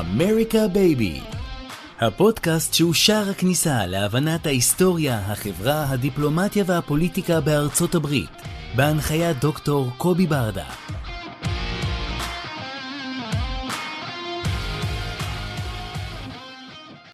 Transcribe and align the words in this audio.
אמריקה 0.00 0.68
בייבי 0.72 1.20
הפודקאסט 2.00 2.74
שהוא 2.74 2.94
שער 2.94 3.30
הכניסה 3.30 3.86
להבנת 3.86 4.46
ההיסטוריה, 4.46 5.18
החברה, 5.18 5.84
הדיפלומטיה 5.90 6.64
והפוליטיקה 6.66 7.40
בארצות 7.40 7.94
הברית, 7.94 8.30
בהנחיית 8.76 9.40
דוקטור 9.40 9.86
קובי 9.98 10.26
ברדה. 10.26 10.64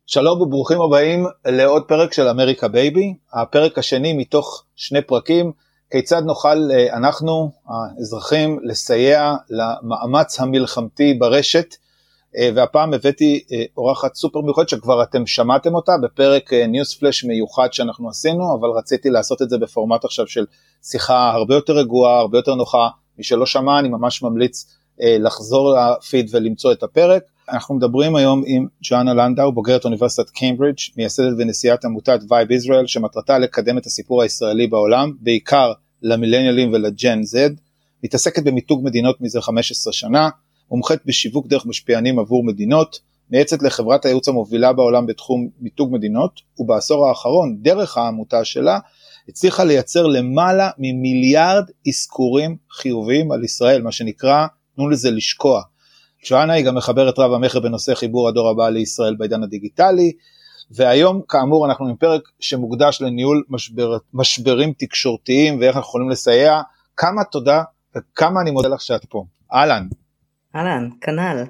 שלום 0.06 0.40
וברוכים 0.40 0.80
הבאים 0.80 1.26
לעוד 1.46 1.82
פרק 1.88 2.12
של 2.12 2.28
אמריקה 2.28 2.68
בייבי, 2.68 3.14
הפרק 3.32 3.78
השני 3.78 4.12
מתוך 4.12 4.64
שני 4.76 5.02
פרקים, 5.02 5.52
כיצד 5.90 6.22
נוכל 6.26 6.70
אה, 6.72 6.96
אנחנו, 6.96 7.50
האזרחים, 7.68 8.58
לסייע 8.62 9.34
למאמץ 9.50 10.40
המלחמתי 10.40 11.14
ברשת, 11.14 11.74
והפעם 12.54 12.94
הבאתי 12.94 13.44
אה, 13.52 13.64
אורחת 13.76 14.14
סופר 14.14 14.40
מיוחדת 14.40 14.68
שכבר 14.68 15.02
אתם 15.02 15.26
שמעתם 15.26 15.74
אותה 15.74 15.92
בפרק 16.02 16.52
news 16.52 16.94
flash 16.94 17.24
מיוחד 17.24 17.72
שאנחנו 17.72 18.08
עשינו, 18.08 18.56
אבל 18.60 18.68
רציתי 18.78 19.10
לעשות 19.10 19.42
את 19.42 19.50
זה 19.50 19.58
בפורמט 19.58 20.04
עכשיו 20.04 20.26
של 20.26 20.46
שיחה 20.82 21.30
הרבה 21.30 21.54
יותר 21.54 21.72
רגועה, 21.72 22.18
הרבה 22.18 22.38
יותר 22.38 22.54
נוחה, 22.54 22.88
מי 23.18 23.24
שלא 23.24 23.46
שמע 23.46 23.78
אני 23.78 23.88
ממש 23.88 24.22
ממליץ 24.22 24.76
לחזור 25.00 25.74
לפיד 25.76 26.30
ולמצוא 26.32 26.72
את 26.72 26.82
הפרק. 26.82 27.22
אנחנו 27.48 27.74
מדברים 27.74 28.16
היום 28.16 28.42
עם 28.46 28.66
ג'ואנה 28.82 29.14
לנדאו, 29.14 29.52
בוגרת 29.52 29.84
אוניברסיטת 29.84 30.30
קיימברידג', 30.30 30.78
מייסדת 30.96 31.32
ונשיאת 31.38 31.84
עמותת 31.84 32.20
וייב 32.28 32.50
ישראל, 32.50 32.86
שמטרתה 32.86 33.38
לקדם 33.38 33.78
את 33.78 33.86
הסיפור 33.86 34.22
הישראלי 34.22 34.66
בעולם, 34.66 35.12
בעיקר 35.20 35.72
למילניאלים 36.02 36.72
ול 36.72 36.92
Gen 36.92 37.22
Z, 37.22 37.50
מתעסקת 38.04 38.42
במיתוג 38.42 38.84
מדינות 38.84 39.20
מזה 39.20 39.40
15 39.40 39.92
שנה, 39.92 40.28
מומחית 40.70 41.00
בשיווק 41.06 41.46
דרך 41.46 41.66
משפיענים 41.66 42.18
עבור 42.18 42.44
מדינות, 42.44 43.00
מייעצת 43.30 43.62
לחברת 43.62 44.04
הייעוץ 44.04 44.28
המובילה 44.28 44.72
בעולם 44.72 45.06
בתחום 45.06 45.48
מיתוג 45.60 45.92
מדינות, 45.92 46.40
ובעשור 46.58 47.08
האחרון, 47.08 47.56
דרך 47.62 47.98
העמותה 47.98 48.44
שלה, 48.44 48.78
הצליחה 49.28 49.64
לייצר 49.64 50.06
למעלה 50.06 50.70
ממיליארד 50.78 51.64
אזכורים 51.88 52.56
חיוביים 52.70 53.32
על 53.32 53.44
ישראל, 53.44 53.82
מה 53.82 53.92
שנקרא, 53.92 54.46
תנו 54.76 54.88
לזה 54.88 55.10
לשקוע. 55.10 55.62
ג'ואנה 56.28 56.52
היא 56.52 56.64
גם 56.64 56.74
מחברת 56.74 57.18
רב 57.18 57.32
המכר 57.32 57.60
בנושא 57.60 57.94
חיבור 57.94 58.28
הדור 58.28 58.48
הבא 58.48 58.68
לישראל 58.68 59.14
בעידן 59.14 59.42
הדיגיטלי, 59.42 60.12
והיום 60.70 61.20
כאמור 61.28 61.66
אנחנו 61.66 61.88
עם 61.88 61.96
פרק 61.96 62.22
שמוקדש 62.40 63.02
לניהול 63.02 63.44
משבר, 63.48 63.96
משברים 64.14 64.72
תקשורתיים 64.78 65.60
ואיך 65.60 65.76
אנחנו 65.76 65.88
יכולים 65.88 66.10
לסייע. 66.10 66.60
כמה 66.96 67.24
תודה 67.24 67.62
וכמה 67.96 68.40
אני 68.40 68.50
מודה 68.50 68.68
לך 68.68 68.80
שאת 68.80 69.04
פה. 69.04 69.24
אהלן. 69.52 69.86
אהלן, 70.56 70.88
כנ"ל. 71.00 71.44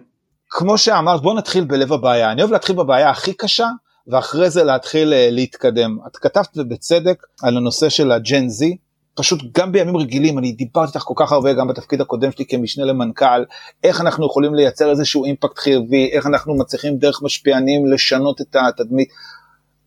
כמו 0.50 0.78
שאמרת, 0.78 1.22
בוא 1.22 1.34
נתחיל 1.34 1.64
בלב 1.64 1.92
הבעיה. 1.92 2.32
אני 2.32 2.42
אוהב 2.42 2.52
להתחיל 2.52 2.76
בבעיה 2.76 3.10
הכי 3.10 3.34
קשה, 3.34 3.68
ואחרי 4.06 4.50
זה 4.50 4.64
להתחיל 4.64 5.12
uh, 5.12 5.14
להתקדם. 5.30 5.98
את 6.06 6.16
כתבת 6.16 6.48
ובצדק 6.56 7.22
על 7.42 7.56
הנושא 7.56 7.88
של 7.88 8.12
הג'ן 8.12 8.48
זי, 8.48 8.76
פשוט 9.14 9.40
גם 9.58 9.72
בימים 9.72 9.96
רגילים, 9.96 10.38
אני 10.38 10.52
דיברתי 10.52 10.88
איתך 10.88 11.00
כל 11.00 11.14
כך 11.16 11.32
הרבה 11.32 11.52
גם 11.52 11.68
בתפקיד 11.68 12.00
הקודם 12.00 12.32
שלי 12.32 12.46
כמשנה 12.46 12.84
למנכ"ל, 12.84 13.44
איך 13.84 14.00
אנחנו 14.00 14.26
יכולים 14.26 14.54
לייצר 14.54 14.90
איזשהו 14.90 15.24
אימפקט 15.24 15.58
חיובי, 15.58 16.10
איך 16.12 16.26
אנחנו 16.26 16.54
מצליחים 16.58 16.96
דרך 16.98 17.22
משפיענים 17.22 17.86
לשנות 17.86 18.40
את 18.40 18.56
התדמית. 18.56 19.08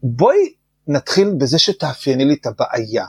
בואי 0.03 0.53
נתחיל 0.88 1.33
בזה 1.38 1.59
שתאפייני 1.59 2.25
לי 2.25 2.33
את 2.33 2.45
הבעיה. 2.45 3.05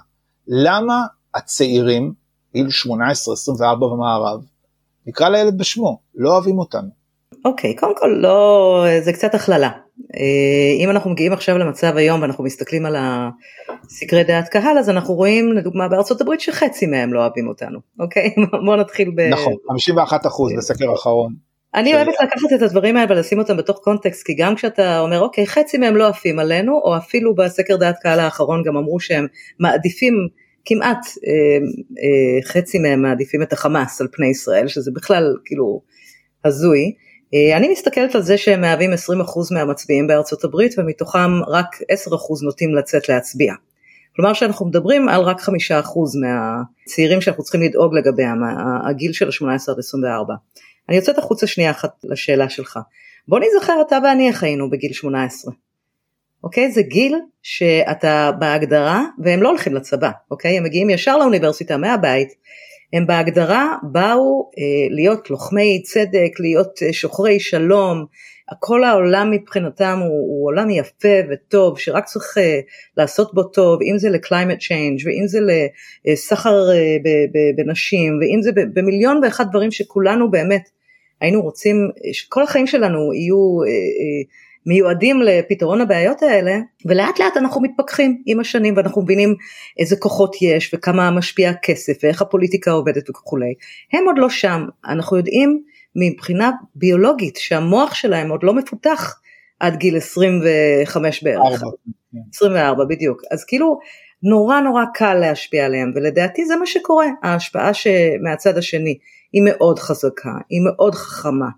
למה 0.49 1.03
הצעירים, 1.35 2.13
גיל 2.55 2.67
18-24 2.67 3.75
במערב, 3.77 4.41
נקרא 5.07 5.29
לילד 5.29 5.59
בשמו, 5.59 5.99
לא 6.15 6.33
אוהבים 6.33 6.59
אותנו? 6.59 6.89
אוקיי, 7.45 7.71
okay, 7.73 7.81
קודם 7.81 7.97
כל 7.97 8.07
לא, 8.07 8.85
זה 9.01 9.13
קצת 9.13 9.35
הכללה. 9.35 9.71
אה, 10.17 10.85
אם 10.85 10.91
אנחנו 10.91 11.11
מגיעים 11.11 11.33
עכשיו 11.33 11.59
למצב 11.59 11.97
היום 11.97 12.23
ואנחנו 12.23 12.45
מסתכלים 12.45 12.87
על 12.87 12.97
הסקרי 12.97 14.25
דעת 14.25 14.49
קהל 14.49 14.79
אז 14.79 14.91
אנחנו 14.91 15.15
רואים 15.15 15.53
לדוגמה 15.53 15.89
בארצות 15.89 16.21
הברית 16.21 16.41
שחצי 16.41 16.87
מהם 16.87 17.13
לא 17.13 17.21
אוהבים 17.21 17.49
אותנו, 17.49 17.79
אוקיי? 18.01 18.35
בוא 18.67 18.77
נתחיל 18.77 19.11
ב... 19.17 19.21
נכון, 19.21 19.53
51 19.69 20.27
אחוז 20.27 20.53
בסקר 20.57 20.91
האחרון. 20.91 21.35
אני 21.75 21.91
של... 21.91 21.97
אוהבת 21.97 22.15
לקחת 22.23 22.53
את 22.57 22.63
הדברים 22.63 22.97
האלה 22.97 23.13
ולשים 23.13 23.39
אותם 23.39 23.57
בתוך 23.57 23.79
קונטקסט 23.79 24.27
כי 24.27 24.35
גם 24.35 24.55
כשאתה 24.55 25.01
אומר 25.01 25.21
אוקיי 25.21 25.47
חצי 25.47 25.79
מהם 25.79 25.97
לא 25.97 26.09
עפים 26.09 26.39
עלינו 26.39 26.73
או 26.85 26.97
אפילו 26.97 27.35
בסקר 27.35 27.77
דעת 27.77 27.99
קהל 27.99 28.21
האחרון 28.21 28.63
גם 28.63 28.77
אמרו 28.77 29.01
שהם 29.01 29.27
מעדיפים 29.59 30.15
כמעט 30.65 30.99
אה, 31.27 31.59
אה, 32.03 32.49
חצי 32.49 32.79
מהם 32.79 33.03
מעדיפים 33.03 33.43
את 33.43 33.53
החמאס 33.53 34.01
על 34.01 34.09
פני 34.13 34.27
ישראל 34.27 34.69
שזה 34.69 34.91
בכלל 34.95 35.37
כאילו 35.45 35.81
הזוי. 36.45 36.93
אה, 37.35 37.57
אני 37.57 37.69
מסתכלת 37.69 38.15
על 38.15 38.23
זה 38.23 38.39
שהם 38.39 38.61
מהווים 38.61 38.93
20% 38.93 38.95
מהמצביעים 39.51 40.07
בארצות 40.07 40.45
הברית 40.45 40.75
ומתוכם 40.79 41.45
רק 41.49 41.67
10% 41.75 41.85
נוטים 42.45 42.75
לצאת 42.75 43.09
להצביע. 43.09 43.55
כלומר 44.17 44.33
שאנחנו 44.33 44.67
מדברים 44.67 45.09
על 45.09 45.21
רק 45.21 45.41
5% 45.41 45.51
מהצעירים 46.21 47.21
שאנחנו 47.21 47.43
צריכים 47.43 47.63
לדאוג 47.63 47.95
לגביהם, 47.95 48.39
הגיל 48.89 49.13
של 49.13 49.29
ה-18 49.29 49.73
עד 49.73 49.79
24. 49.79 50.35
אני 50.89 50.97
יוצאת 50.97 51.19
החוצה 51.19 51.47
שנייה 51.47 51.71
אחת 51.71 51.91
לשאלה 52.05 52.49
שלך. 52.49 52.79
בוא 53.29 53.39
נזכר 53.41 53.83
אתה 53.87 53.99
ואני 54.05 54.29
איך 54.29 54.43
היינו 54.43 54.71
בגיל 54.71 54.93
18. 54.93 55.53
אוקיי? 56.45 56.71
זה 56.71 56.83
גיל 56.83 57.17
שאתה 57.43 58.31
בהגדרה, 58.39 59.05
והם 59.19 59.43
לא 59.43 59.49
הולכים 59.49 59.75
לצבא, 59.75 60.11
אוקיי? 60.31 60.57
הם 60.59 60.65
מגיעים 60.65 60.91
ישר 60.91 61.17
לאוניברסיטה 61.17 61.77
מהבית, 61.77 62.29
הם 62.93 63.07
בהגדרה 63.07 63.77
באו 63.83 64.51
אה, 64.59 64.95
להיות 64.95 65.31
לוחמי 65.31 65.83
צדק, 65.83 66.41
להיות 66.41 66.83
אה, 66.83 66.93
שוחרי 66.93 67.41
שלום, 67.41 68.05
כל 68.61 68.85
העולם 68.85 69.31
מבחינתם 69.31 69.99
הוא, 70.03 70.09
הוא 70.09 70.47
עולם 70.47 70.71
יפה 70.71 71.19
וטוב 71.31 71.79
שרק 71.79 72.05
צריך 72.05 72.39
אה, 72.39 72.61
לעשות 72.97 73.35
בו 73.35 73.43
טוב, 73.43 73.79
אם 73.83 73.99
זה 73.99 74.11
ל-climate 74.11 74.61
change 74.61 75.03
ואם 75.07 75.27
זה 75.27 75.39
לסחר 76.05 76.71
אה, 76.73 76.97
בנשים 77.57 78.19
ואם 78.21 78.43
זה 78.43 78.51
במיליון 78.75 79.21
ואחד 79.25 79.45
דברים 79.51 79.71
שכולנו 79.71 80.31
באמת 80.31 80.69
היינו 81.21 81.43
רוצים, 81.43 81.91
שכל 82.13 82.43
החיים 82.43 82.67
שלנו 82.67 83.15
יהיו 83.15 83.63
אה, 83.63 83.69
אה, 83.69 84.23
מיועדים 84.67 85.23
לפתרון 85.23 85.81
הבעיות 85.81 86.23
האלה 86.23 86.59
ולאט 86.87 87.19
לאט 87.19 87.37
אנחנו 87.37 87.61
מתפכחים 87.61 88.23
עם 88.27 88.41
השנים 88.41 88.77
ואנחנו 88.77 89.03
מבינים 89.03 89.35
איזה 89.79 89.97
כוחות 89.97 90.37
יש 90.43 90.75
וכמה 90.75 91.11
משפיע 91.11 91.51
הכסף 91.51 91.93
ואיך 92.03 92.23
הפוליטיקה 92.23 92.71
עובדת 92.71 93.11
וכולי. 93.11 93.55
הם 93.93 94.05
עוד 94.07 94.19
לא 94.19 94.31
שם, 94.31 94.65
אנחנו 94.89 95.17
יודעים 95.17 95.63
מבחינה 95.97 96.51
ביולוגית 96.75 97.37
שהמוח 97.37 97.95
שלהם 97.95 98.31
עוד 98.31 98.43
לא 98.43 98.55
מפותח 98.55 99.21
עד 99.61 99.77
גיל 99.77 99.97
25 99.97 101.23
בערך. 101.23 101.63
4. 101.63 101.71
24 102.35 102.85
בדיוק. 102.85 103.23
אז 103.31 103.45
כאילו 103.45 103.79
נורא 104.23 104.61
נורא 104.61 104.85
קל 104.95 105.15
להשפיע 105.15 105.67
עליהם 105.67 105.93
ולדעתי 105.95 106.45
זה 106.45 106.57
מה 106.57 106.67
שקורה, 106.67 107.07
ההשפעה 107.23 107.71
מהצד 108.23 108.59
השני 108.59 108.99
היא 109.33 109.43
מאוד 109.45 109.79
חזקה, 109.79 110.33
היא 110.51 110.61
מאוד 110.65 110.95
חכמה. 110.95 111.49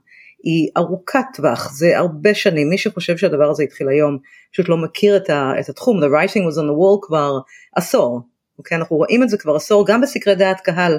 היא 0.47 0.69
ארוכת 0.77 1.25
טווח, 1.35 1.73
זה 1.73 1.99
הרבה 1.99 2.35
שנים, 2.35 2.69
מי 2.69 2.79
שחושב 2.79 3.17
שהדבר 3.17 3.51
הזה 3.51 3.63
התחיל 3.63 3.89
היום 3.89 4.19
פשוט 4.53 4.69
לא 4.69 4.77
מכיר 4.77 5.17
את, 5.17 5.31
ה, 5.31 5.53
את 5.61 5.69
התחום, 5.69 6.03
the 6.03 6.07
writing 6.07 6.51
was 6.51 6.57
on 6.57 6.65
the 6.65 6.77
wall 6.79 6.99
כבר 7.03 7.39
עשור, 7.77 8.21
אוקיי, 8.59 8.79
אנחנו 8.79 8.97
רואים 8.97 9.23
את 9.23 9.29
זה 9.29 9.39
כבר 9.39 9.57
עשור 9.57 9.87
גם 9.87 10.01
בסקרי 10.01 10.35
דעת 10.35 10.61
קהל, 10.61 10.99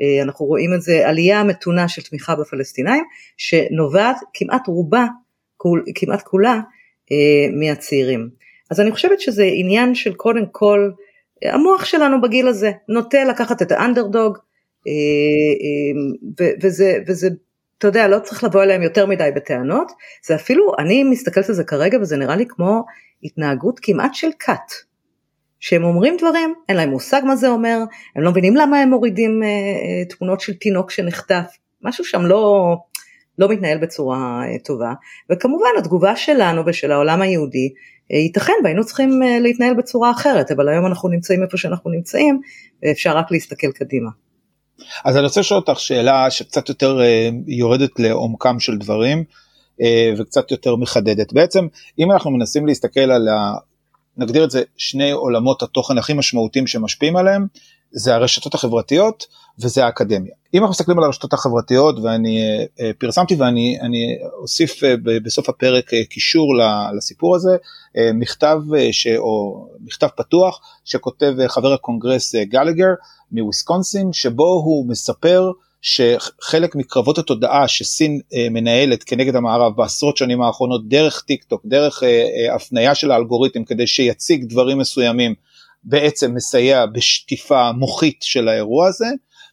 אה, 0.00 0.22
אנחנו 0.22 0.46
רואים 0.46 0.74
את 0.74 0.82
זה 0.82 1.08
עלייה 1.08 1.44
מתונה 1.44 1.88
של 1.88 2.02
תמיכה 2.02 2.34
בפלסטינאים, 2.34 3.04
שנובעת 3.36 4.16
כמעט 4.34 4.66
רובה, 4.66 5.06
כמעט 5.94 6.22
כולה 6.22 6.60
אה, 7.12 7.56
מהצעירים. 7.60 8.28
אז 8.70 8.80
אני 8.80 8.92
חושבת 8.92 9.20
שזה 9.20 9.44
עניין 9.54 9.94
של 9.94 10.14
קודם 10.14 10.44
כל, 10.52 10.90
המוח 11.42 11.84
שלנו 11.84 12.20
בגיל 12.20 12.48
הזה 12.48 12.70
נוטה 12.88 13.24
לקחת 13.24 13.62
את 13.62 13.72
האנדרדוג, 13.72 14.38
אה, 14.88 14.92
וזה, 16.62 16.98
וזה 17.06 17.28
אתה 17.84 17.98
יודע, 17.98 18.08
לא 18.08 18.18
צריך 18.18 18.44
לבוא 18.44 18.62
אליהם 18.62 18.82
יותר 18.82 19.06
מדי 19.06 19.30
בטענות, 19.36 19.92
זה 20.26 20.34
אפילו, 20.34 20.72
אני 20.78 21.04
מסתכלת 21.04 21.48
על 21.48 21.54
זה 21.54 21.64
כרגע 21.64 21.98
וזה 22.00 22.16
נראה 22.16 22.36
לי 22.36 22.46
כמו 22.48 22.84
התנהגות 23.22 23.80
כמעט 23.82 24.14
של 24.14 24.28
כת, 24.38 24.72
שהם 25.60 25.84
אומרים 25.84 26.16
דברים, 26.18 26.54
אין 26.68 26.76
להם 26.76 26.90
מושג 26.90 27.20
מה 27.24 27.36
זה 27.36 27.48
אומר, 27.48 27.78
הם 28.16 28.22
לא 28.22 28.30
מבינים 28.30 28.56
למה 28.56 28.80
הם 28.80 28.90
מורידים 28.90 29.42
אה, 29.42 29.48
אה, 29.48 30.04
תמונות 30.04 30.40
של 30.40 30.54
תינוק 30.54 30.90
שנחטף, 30.90 31.44
משהו 31.82 32.04
שם 32.04 32.26
לא, 32.26 32.76
לא 33.38 33.48
מתנהל 33.48 33.78
בצורה 33.78 34.42
אה, 34.44 34.58
טובה, 34.58 34.92
וכמובן 35.32 35.70
התגובה 35.78 36.16
שלנו 36.16 36.62
ושל 36.66 36.92
העולם 36.92 37.22
היהודי, 37.22 37.72
אה, 38.12 38.16
ייתכן 38.16 38.52
והיינו 38.64 38.84
צריכים 38.84 39.22
אה, 39.22 39.38
להתנהל 39.40 39.74
בצורה 39.74 40.10
אחרת, 40.10 40.50
אבל 40.50 40.68
היום 40.68 40.86
אנחנו 40.86 41.08
נמצאים 41.08 41.42
איפה 41.42 41.56
שאנחנו 41.56 41.90
נמצאים, 41.90 42.40
ואפשר 42.82 43.16
רק 43.16 43.30
להסתכל 43.30 43.72
קדימה. 43.72 44.10
אז 45.04 45.16
אני 45.16 45.24
רוצה 45.24 45.40
לשאול 45.40 45.60
אותך 45.60 45.80
שאלה 45.80 46.30
שקצת 46.30 46.68
יותר 46.68 47.00
אה, 47.00 47.28
יורדת 47.46 48.00
לעומקם 48.00 48.60
של 48.60 48.78
דברים 48.78 49.24
אה, 49.80 50.12
וקצת 50.18 50.50
יותר 50.50 50.76
מחדדת. 50.76 51.32
בעצם 51.32 51.66
אם 51.98 52.12
אנחנו 52.12 52.30
מנסים 52.30 52.66
להסתכל 52.66 53.00
על 53.00 53.28
ה... 53.28 53.52
נגדיר 54.16 54.44
את 54.44 54.50
זה 54.50 54.62
שני 54.76 55.10
עולמות 55.10 55.62
התוכן 55.62 55.98
הכי 55.98 56.12
משמעותיים 56.12 56.66
שמשפיעים 56.66 57.16
עליהם, 57.16 57.46
זה 57.94 58.14
הרשתות 58.14 58.54
החברתיות 58.54 59.26
וזה 59.58 59.84
האקדמיה. 59.84 60.34
אם 60.54 60.58
אנחנו 60.58 60.70
מסתכלים 60.70 60.98
על 60.98 61.04
הרשתות 61.04 61.32
החברתיות 61.32 61.98
ואני 62.02 62.40
אה, 62.80 62.90
פרסמתי 62.98 63.34
ואני 63.34 63.78
אוסיף 64.42 64.80
בסוף 65.24 65.48
הפרק 65.48 65.90
קישור 66.10 66.54
לסיפור 66.96 67.36
הזה, 67.36 67.56
מכתב 68.14 68.58
ש... 68.92 69.06
או 69.06 69.66
מכתב 69.80 70.08
פתוח 70.16 70.60
שכותב 70.84 71.34
חבר 71.48 71.72
הקונגרס 71.72 72.34
גלגר 72.34 72.88
מוויסקונסין, 73.32 74.12
שבו 74.12 74.48
הוא 74.64 74.88
מספר 74.88 75.50
שחלק 75.84 76.74
מקרבות 76.76 77.18
התודעה 77.18 77.68
שסין 77.68 78.20
אה, 78.34 78.46
מנהלת 78.50 79.04
כנגד 79.04 79.36
המערב 79.36 79.76
בעשרות 79.76 80.16
שנים 80.16 80.42
האחרונות 80.42 80.88
דרך 80.88 81.22
טיק 81.26 81.44
טוק, 81.44 81.62
דרך 81.64 82.02
אה, 82.02 82.08
אה, 82.08 82.54
הפנייה 82.54 82.94
של 82.94 83.10
האלגוריתם 83.10 83.64
כדי 83.64 83.86
שיציג 83.86 84.44
דברים 84.44 84.78
מסוימים, 84.78 85.34
בעצם 85.84 86.34
מסייע 86.34 86.86
בשטיפה 86.86 87.72
מוחית 87.72 88.22
של 88.22 88.48
האירוע 88.48 88.88
הזה, 88.88 89.06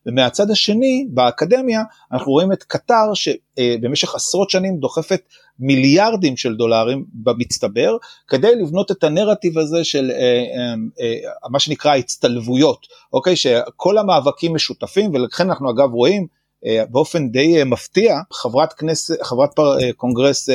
ומהצד 0.05 0.51
השני 0.51 1.07
באקדמיה 1.09 1.81
אנחנו 2.11 2.31
רואים 2.31 2.51
את 2.51 2.63
קטר 2.63 3.13
שבמשך 3.13 4.15
עשרות 4.15 4.49
שנים 4.49 4.77
דוחפת 4.77 5.21
מיליארדים 5.59 6.37
של 6.37 6.55
דולרים 6.55 7.05
במצטבר 7.13 7.97
כדי 8.27 8.55
לבנות 8.55 8.91
את 8.91 9.03
הנרטיב 9.03 9.57
הזה 9.57 9.83
של 9.83 10.11
אה, 10.11 10.17
אה, 10.17 10.73
אה, 11.01 11.49
מה 11.49 11.59
שנקרא 11.59 11.95
הצטלבויות, 11.95 12.87
אוקיי? 13.13 13.35
שכל 13.35 13.97
המאבקים 13.97 14.55
משותפים 14.55 15.11
ולכן 15.13 15.49
אנחנו 15.49 15.71
אגב 15.71 15.93
רואים 15.93 16.27
באופן 16.89 17.29
די 17.29 17.63
מפתיע 17.63 18.19
חברת, 18.33 18.73
כנס, 18.73 19.11
חברת 19.23 19.49
קונגרס 19.97 20.49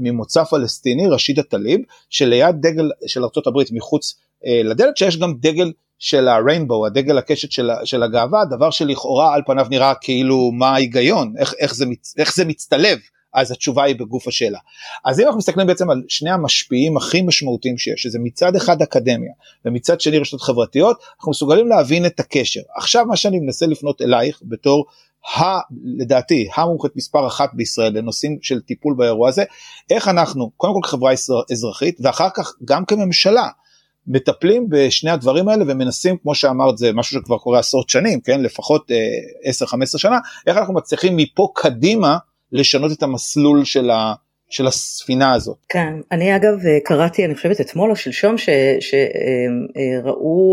ממוצא 0.00 0.44
פלסטיני 0.44 1.08
רשידה 1.08 1.42
טליב 1.42 1.80
שליד 2.10 2.56
דגל 2.60 2.90
של 3.06 3.24
ארה"ב 3.24 3.62
מחוץ 3.72 4.14
לדלת 4.44 4.96
שיש 4.96 5.16
גם 5.16 5.34
דגל 5.40 5.72
של 5.98 6.28
הריינבו, 6.28 6.86
הדגל 6.86 7.18
הקשת 7.18 7.52
של, 7.52 7.70
של 7.84 8.02
הגאווה, 8.02 8.44
דבר 8.44 8.70
שלכאורה 8.70 9.34
על 9.34 9.42
פניו 9.46 9.66
נראה 9.70 9.94
כאילו 9.94 10.50
מה 10.52 10.68
ההיגיון, 10.68 11.34
איך, 11.38 11.54
איך, 11.58 11.74
זה, 11.74 11.84
איך 12.18 12.34
זה 12.34 12.44
מצטלב, 12.44 12.98
אז 13.34 13.50
התשובה 13.50 13.84
היא 13.84 13.96
בגוף 13.96 14.28
השאלה. 14.28 14.58
אז 15.04 15.20
אם 15.20 15.24
אנחנו 15.24 15.38
מסתכלים 15.38 15.66
בעצם 15.66 15.90
על 15.90 16.02
שני 16.08 16.30
המשפיעים 16.30 16.96
הכי 16.96 17.22
משמעותיים 17.22 17.78
שיש, 17.78 18.02
שזה 18.02 18.18
מצד 18.22 18.56
אחד 18.56 18.82
אקדמיה 18.82 19.32
ומצד 19.64 20.00
שני 20.00 20.18
רשתות 20.18 20.40
חברתיות, 20.40 20.96
אנחנו 21.18 21.30
מסוגלים 21.30 21.68
להבין 21.68 22.06
את 22.06 22.20
הקשר. 22.20 22.60
עכשיו 22.76 23.06
מה 23.06 23.16
שאני 23.16 23.38
מנסה 23.38 23.66
לפנות 23.66 24.02
אלייך 24.02 24.40
בתור 24.42 24.86
ה, 25.36 25.58
לדעתי 25.98 26.48
המומחית 26.54 26.96
מספר 26.96 27.26
אחת 27.26 27.50
בישראל 27.54 27.98
לנושאים 27.98 28.38
של 28.42 28.60
טיפול 28.60 28.94
באירוע 28.94 29.28
הזה, 29.28 29.44
איך 29.90 30.08
אנחנו 30.08 30.50
קודם 30.56 30.74
כל 30.74 30.80
כחברה 30.88 31.12
אזרחית 31.52 31.98
ואחר 32.02 32.28
כך 32.34 32.52
גם 32.64 32.84
כממשלה 32.84 33.48
מטפלים 34.08 34.66
בשני 34.68 35.10
הדברים 35.10 35.48
האלה 35.48 35.64
ומנסים 35.68 36.16
כמו 36.16 36.34
שאמרת 36.34 36.78
זה 36.78 36.92
משהו 36.92 37.20
שכבר 37.20 37.38
קורה 37.38 37.58
עשרות 37.58 37.88
שנים 37.88 38.20
כן 38.20 38.40
לפחות 38.40 38.90
10-15 38.90 38.94
אה, 39.80 39.86
שנה 39.86 40.18
איך 40.46 40.56
אנחנו 40.56 40.74
מצליחים 40.74 41.16
מפה 41.16 41.48
קדימה 41.54 42.18
לשנות 42.52 42.92
את 42.92 43.02
המסלול 43.02 43.64
של, 43.64 43.90
ה, 43.90 44.14
של 44.50 44.66
הספינה 44.66 45.32
הזאת. 45.32 45.56
כן, 45.68 45.92
אני 46.12 46.36
אגב 46.36 46.66
אה, 46.66 46.78
קראתי, 46.84 47.24
אני 47.24 47.34
חושבת 47.34 47.60
אתמול 47.60 47.90
או 47.90 47.96
שלשום, 47.96 48.34
שראו 48.38 48.56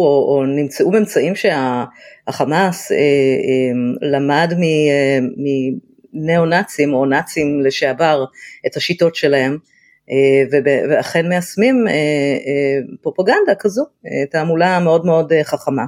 או, 0.04 0.26
או 0.30 0.46
נמצאו 0.46 0.92
ממצאים 0.92 1.34
שהחמאס 1.36 2.92
למד 4.02 4.54
מניאו-נאצים 6.14 6.94
או 6.94 7.06
נאצים 7.06 7.62
לשעבר 7.66 8.26
את 8.68 8.78
השיטות 8.78 9.16
שלהם. 9.16 9.58
אה, 10.12 10.60
ואכן 10.90 11.30
מיישמים 11.30 11.88
אה, 11.88 11.94
אה, 11.94 12.80
פרופגנדה 13.02 13.56
כזו, 13.60 13.86
תעמולה 14.32 14.80
מאוד 14.80 15.06
מאוד 15.06 15.34
חכמה, 15.44 15.86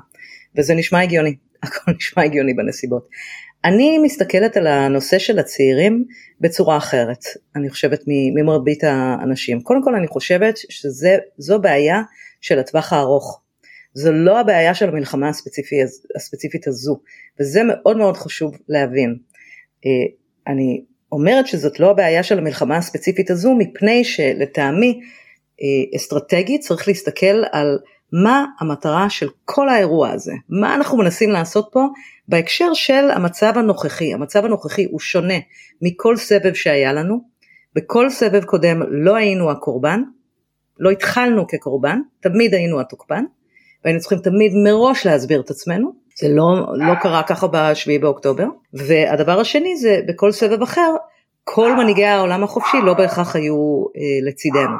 וזה 0.55 0.73
נשמע 0.73 1.01
הגיוני, 1.01 1.35
הכל 1.63 1.91
נשמע 1.91 2.23
הגיוני 2.23 2.53
בנסיבות. 2.53 3.07
אני 3.65 3.97
מסתכלת 3.97 4.57
על 4.57 4.67
הנושא 4.67 5.19
של 5.19 5.39
הצעירים 5.39 6.05
בצורה 6.41 6.77
אחרת, 6.77 7.23
אני 7.55 7.69
חושבת 7.69 8.03
ממרבית 8.07 8.83
האנשים. 8.83 9.61
קודם 9.61 9.83
כל 9.83 9.95
אני 9.95 10.07
חושבת 10.07 10.57
שזו 10.57 11.59
בעיה 11.61 12.01
של 12.41 12.59
הטווח 12.59 12.93
הארוך. 12.93 13.41
זו 13.93 14.11
לא 14.11 14.39
הבעיה 14.39 14.73
של 14.73 14.89
המלחמה 14.89 15.29
הספציפית, 15.29 15.79
הספציפית 16.15 16.67
הזו, 16.67 16.99
וזה 17.39 17.61
מאוד 17.63 17.97
מאוד 17.97 18.17
חשוב 18.17 18.57
להבין. 18.69 19.17
אני 20.47 20.81
אומרת 21.12 21.48
שזאת 21.48 21.80
לא 21.80 21.89
הבעיה 21.89 22.24
של 22.24 22.38
המלחמה 22.38 22.77
הספציפית 22.77 23.30
הזו, 23.31 23.56
מפני 23.56 24.04
שלטעמי 24.04 25.00
אה, 25.62 25.98
אסטרטגית 25.98 26.62
צריך 26.62 26.88
להסתכל 26.88 27.44
על 27.51 27.77
מה 28.13 28.45
המטרה 28.59 29.09
של 29.09 29.30
כל 29.45 29.69
האירוע 29.69 30.09
הזה, 30.09 30.33
מה 30.50 30.75
אנחנו 30.75 30.98
מנסים 30.98 31.30
לעשות 31.30 31.69
פה? 31.71 31.86
בהקשר 32.27 32.74
של 32.74 33.12
המצב 33.12 33.54
הנוכחי. 33.56 34.13
המצב 34.13 34.45
הנוכחי 34.45 34.86
הוא 34.86 35.00
שונה 35.00 35.38
מכל 35.81 36.18
סבב 36.18 36.54
שהיה 36.54 36.94
לנו, 36.94 37.21
בכל 37.75 38.09
סבב 38.09 38.44
קודם 38.44 38.81
לא 38.89 39.15
היינו 39.15 39.51
הקורבן, 39.51 40.01
לא 40.80 40.89
התחלנו 40.89 41.48
כקורבן, 41.48 42.00
תמיד 42.19 42.54
היינו 42.54 42.80
התוקפן, 42.80 43.24
והיינו 43.83 44.00
צריכים 44.00 44.19
תמיד 44.19 44.51
מראש 44.63 45.06
להסביר 45.06 45.42
את 45.42 45.50
עצמנו, 45.50 45.94
זה 46.19 46.27
לא, 46.29 46.65
לא 46.73 46.95
קרה 46.95 47.23
ככה 47.23 47.47
ב-7 47.47 48.01
באוקטובר. 48.01 48.45
והדבר 48.73 49.39
השני 49.39 49.77
זה 49.77 49.99
בכל 50.07 50.31
סבב 50.31 50.61
אחר, 50.61 50.95
כל 51.43 51.75
מנהיגי 51.75 52.05
העולם 52.05 52.43
החופשי 52.43 52.77
לא 52.83 52.93
בהכרח 52.93 53.35
היו 53.35 53.85
אה, 53.97 54.29
לצידנו. 54.29 54.77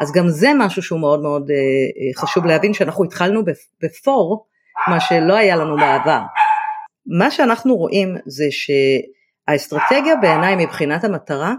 אז 0.00 0.12
גם 0.12 0.28
זה 0.28 0.50
משהו 0.58 0.82
שהוא 0.82 1.00
מאוד 1.00 1.22
מאוד 1.22 1.50
אה, 1.50 1.56
אה 1.56 2.22
חשוב 2.22 2.46
להבין 2.46 2.74
שאנחנו 2.74 3.04
התחלנו 3.04 3.42
בפור, 3.82 4.46
מה 4.88 5.00
שלא 5.00 5.34
היה 5.36 5.56
לנו 5.56 5.76
בעבר. 5.76 6.20
מה 7.06 7.30
שאנחנו 7.30 7.76
רואים 7.76 8.16
זה 8.26 8.44
שהאסטרטגיה 8.50 10.16
בעיניי 10.16 10.56
מבחינת 10.56 11.04
המטרה 11.04 11.54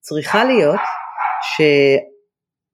צריכה 0.00 0.44
להיות 0.44 0.80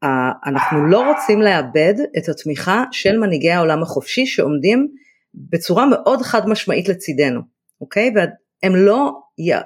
שאנחנו 0.02 0.86
לא 0.86 1.08
רוצים 1.08 1.42
לאבד 1.42 1.94
את 2.18 2.28
התמיכה 2.28 2.84
של 2.92 3.18
מנהיגי 3.18 3.50
העולם 3.50 3.82
החופשי 3.82 4.26
שעומדים 4.26 4.88
בצורה 5.34 5.86
מאוד 5.86 6.22
חד 6.22 6.48
משמעית 6.48 6.88
לצידנו, 6.88 7.40
אוקיי? 7.80 8.10
והם 8.16 8.76
לא 8.76 9.10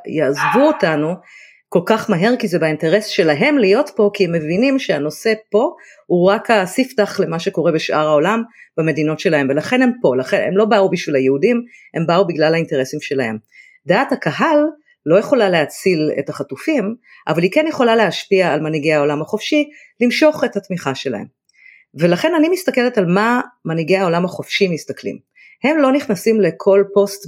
יעזבו 0.06 0.66
אותנו 0.66 1.14
כל 1.68 1.80
כך 1.86 2.10
מהר 2.10 2.36
כי 2.38 2.48
זה 2.48 2.58
באינטרס 2.58 3.06
שלהם 3.06 3.58
להיות 3.58 3.90
פה 3.96 4.10
כי 4.14 4.24
הם 4.24 4.32
מבינים 4.32 4.78
שהנושא 4.78 5.32
פה 5.50 5.74
הוא 6.06 6.30
רק 6.30 6.50
הספתח 6.50 7.20
למה 7.20 7.38
שקורה 7.38 7.72
בשאר 7.72 8.06
העולם 8.08 8.42
במדינות 8.76 9.20
שלהם 9.20 9.46
ולכן 9.50 9.82
הם 9.82 9.90
פה, 10.02 10.16
לכן 10.16 10.44
הם 10.48 10.56
לא 10.56 10.64
באו 10.64 10.90
בשביל 10.90 11.16
היהודים, 11.16 11.64
הם 11.94 12.06
באו 12.06 12.26
בגלל 12.26 12.54
האינטרסים 12.54 13.00
שלהם. 13.00 13.38
דעת 13.86 14.12
הקהל 14.12 14.58
לא 15.06 15.18
יכולה 15.18 15.48
להציל 15.48 16.10
את 16.18 16.28
החטופים, 16.28 16.94
אבל 17.28 17.42
היא 17.42 17.50
כן 17.52 17.64
יכולה 17.68 17.96
להשפיע 17.96 18.52
על 18.52 18.60
מנהיגי 18.60 18.92
העולם 18.92 19.22
החופשי, 19.22 19.64
למשוך 20.00 20.44
את 20.44 20.56
התמיכה 20.56 20.94
שלהם. 20.94 21.26
ולכן 21.94 22.34
אני 22.34 22.48
מסתכלת 22.48 22.98
על 22.98 23.06
מה 23.06 23.40
מנהיגי 23.64 23.96
העולם 23.96 24.24
החופשי 24.24 24.68
מסתכלים. 24.68 25.33
הם 25.64 25.78
לא 25.78 25.92
נכנסים 25.92 26.40
לכל 26.40 26.84
פוסט 26.94 27.26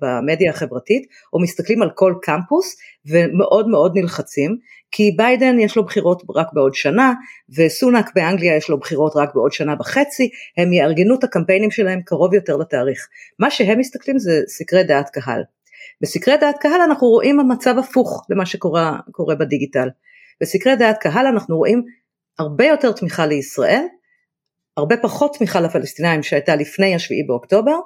במדיה 0.00 0.50
החברתית 0.50 1.06
או 1.32 1.40
מסתכלים 1.40 1.82
על 1.82 1.90
כל 1.94 2.14
קמפוס 2.22 2.76
ומאוד 3.06 3.68
מאוד 3.68 3.92
נלחצים 3.94 4.56
כי 4.90 5.10
ביידן 5.16 5.60
יש 5.60 5.76
לו 5.76 5.84
בחירות 5.84 6.22
רק 6.36 6.46
בעוד 6.52 6.74
שנה 6.74 7.12
וסונאק 7.56 8.10
באנגליה 8.14 8.56
יש 8.56 8.68
לו 8.68 8.78
בחירות 8.78 9.12
רק 9.16 9.34
בעוד 9.34 9.52
שנה 9.52 9.74
וחצי, 9.80 10.30
הם 10.56 10.72
יארגנו 10.72 11.14
את 11.14 11.24
הקמפיינים 11.24 11.70
שלהם 11.70 12.00
קרוב 12.04 12.34
יותר 12.34 12.56
לתאריך. 12.56 13.08
מה 13.38 13.50
שהם 13.50 13.78
מסתכלים 13.78 14.18
זה 14.18 14.40
סקרי 14.48 14.84
דעת 14.84 15.10
קהל. 15.10 15.42
בסקרי 16.02 16.36
דעת 16.36 16.58
קהל 16.60 16.80
אנחנו 16.80 17.06
רואים 17.06 17.40
המצב 17.40 17.78
הפוך 17.78 18.26
למה 18.30 18.46
שקורה 18.46 19.34
בדיגיטל. 19.38 19.88
בסקרי 20.40 20.76
דעת 20.76 20.98
קהל 20.98 21.26
אנחנו 21.26 21.56
רואים 21.56 21.82
הרבה 22.38 22.66
יותר 22.66 22.92
תמיכה 22.92 23.26
לישראל 23.26 23.84
הרבה 24.76 24.96
פחות 24.96 25.36
תמיכה 25.38 25.60
לפלסטינאים 25.60 26.22
שהייתה 26.22 26.56
לפני 26.56 26.94
השביעי 26.94 27.22
באוקטובר, 27.22 27.76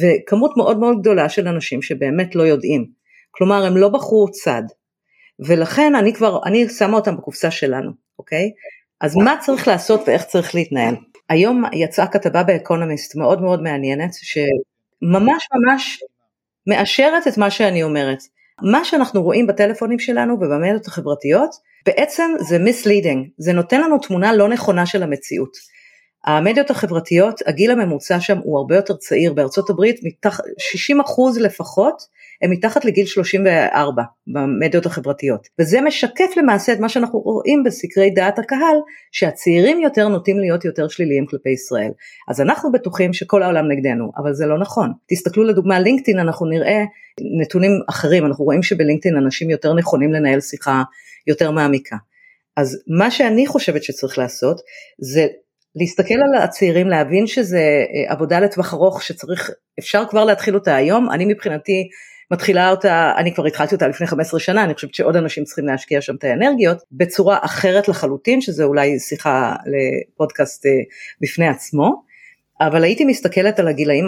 וכמות 0.00 0.56
מאוד 0.56 0.78
מאוד 0.78 1.00
גדולה 1.00 1.28
של 1.28 1.48
אנשים 1.48 1.82
שבאמת 1.82 2.34
לא 2.34 2.42
יודעים. 2.42 2.86
כלומר, 3.30 3.64
הם 3.66 3.76
לא 3.76 3.88
בחרו 3.88 4.30
צד. 4.30 4.62
ולכן 5.46 5.94
אני 5.94 6.14
כבר, 6.14 6.40
אני 6.46 6.68
שמה 6.68 6.96
אותם 6.96 7.16
בקופסה 7.16 7.50
שלנו, 7.50 7.90
אוקיי? 8.18 8.50
אז 9.00 9.16
מה 9.16 9.36
צריך 9.40 9.68
לעשות 9.68 10.00
ואיך 10.06 10.24
צריך 10.24 10.54
להתנהל? 10.54 10.94
היום 11.28 11.64
יצאה 11.72 12.06
כתבה 12.06 12.42
באקונומיסט 12.42 13.16
מאוד 13.16 13.42
מאוד 13.42 13.62
מעניינת, 13.62 14.10
שממש 14.14 15.48
ממש 15.52 16.02
מאשרת 16.66 17.26
את 17.28 17.38
מה 17.38 17.50
שאני 17.50 17.82
אומרת. 17.82 18.18
מה 18.62 18.84
שאנחנו 18.84 19.22
רואים 19.22 19.46
בטלפונים 19.46 19.98
שלנו 19.98 20.34
ובמדיות 20.34 20.86
החברתיות, 20.86 21.50
בעצם 21.86 22.30
זה 22.40 22.56
misleading, 22.56 23.28
זה 23.38 23.52
נותן 23.52 23.80
לנו 23.80 23.98
תמונה 23.98 24.32
לא 24.32 24.48
נכונה 24.48 24.86
של 24.86 25.02
המציאות. 25.02 25.56
המדיות 26.24 26.70
החברתיות, 26.70 27.40
הגיל 27.46 27.70
הממוצע 27.70 28.20
שם 28.20 28.38
הוא 28.38 28.58
הרבה 28.58 28.76
יותר 28.76 28.96
צעיר, 28.96 29.32
בארצות 29.32 29.70
הברית 29.70 30.00
מתח... 30.02 30.40
60 30.58 30.98
לפחות 31.40 32.02
הם 32.42 32.50
מתחת 32.50 32.84
לגיל 32.84 33.06
34 33.06 34.02
במדיות 34.26 34.86
החברתיות, 34.86 35.48
וזה 35.58 35.80
משקף 35.80 36.30
למעשה 36.36 36.72
את 36.72 36.80
מה 36.80 36.88
שאנחנו 36.88 37.18
רואים 37.18 37.62
בסקרי 37.64 38.10
דעת 38.10 38.38
הקהל, 38.38 38.76
שהצעירים 39.12 39.80
יותר 39.80 40.08
נוטים 40.08 40.38
להיות 40.38 40.64
יותר 40.64 40.88
שליליים 40.88 41.26
כלפי 41.26 41.50
ישראל. 41.50 41.90
אז 42.28 42.40
אנחנו 42.40 42.72
בטוחים 42.72 43.12
שכל 43.12 43.42
העולם 43.42 43.68
נגדנו, 43.70 44.10
אבל 44.16 44.34
זה 44.34 44.46
לא 44.46 44.58
נכון. 44.58 44.92
תסתכלו 45.08 45.44
לדוגמה 45.44 45.80
לינקדאין, 45.80 46.18
אנחנו 46.18 46.46
נראה 46.46 46.84
נתונים 47.40 47.70
אחרים, 47.88 48.26
אנחנו 48.26 48.44
רואים 48.44 48.62
שבלינקדאין 48.62 49.16
אנשים 49.16 49.50
יותר 49.50 49.74
נכונים 49.74 50.12
לנהל 50.12 50.40
שיחה 50.40 50.82
יותר 51.26 51.50
מעמיקה. 51.50 51.96
אז 52.56 52.82
מה 52.98 53.10
שאני 53.10 53.46
חושבת 53.46 53.82
שצריך 53.82 54.18
לעשות 54.18 54.60
זה 54.98 55.26
להסתכל 55.76 56.14
על 56.14 56.42
הצעירים, 56.42 56.88
להבין 56.88 57.26
שזה 57.26 57.58
אה, 57.58 58.12
עבודה 58.12 58.40
לטווח 58.40 58.74
ארוך 58.74 59.02
שצריך, 59.02 59.50
אפשר 59.78 60.02
כבר 60.10 60.24
להתחיל 60.24 60.54
אותה 60.54 60.76
היום, 60.76 61.10
אני 61.10 61.24
מבחינתי 61.24 61.88
מתחילה 62.30 62.70
אותה, 62.70 63.12
אני 63.16 63.34
כבר 63.34 63.46
התחלתי 63.46 63.74
אותה 63.74 63.88
לפני 63.88 64.06
15 64.06 64.40
שנה, 64.40 64.64
אני 64.64 64.74
חושבת 64.74 64.94
שעוד 64.94 65.16
אנשים 65.16 65.44
צריכים 65.44 65.66
להשקיע 65.66 66.00
שם 66.00 66.14
את 66.14 66.24
האנרגיות, 66.24 66.78
בצורה 66.92 67.38
אחרת 67.42 67.88
לחלוטין, 67.88 68.40
שזה 68.40 68.64
אולי 68.64 68.98
שיחה 68.98 69.54
לפודקאסט 69.66 70.66
אה, 70.66 70.70
בפני 71.20 71.48
עצמו, 71.48 72.10
אבל 72.60 72.84
הייתי 72.84 73.04
מסתכלת 73.04 73.58
על 73.58 73.68
הגילאים, 73.68 74.04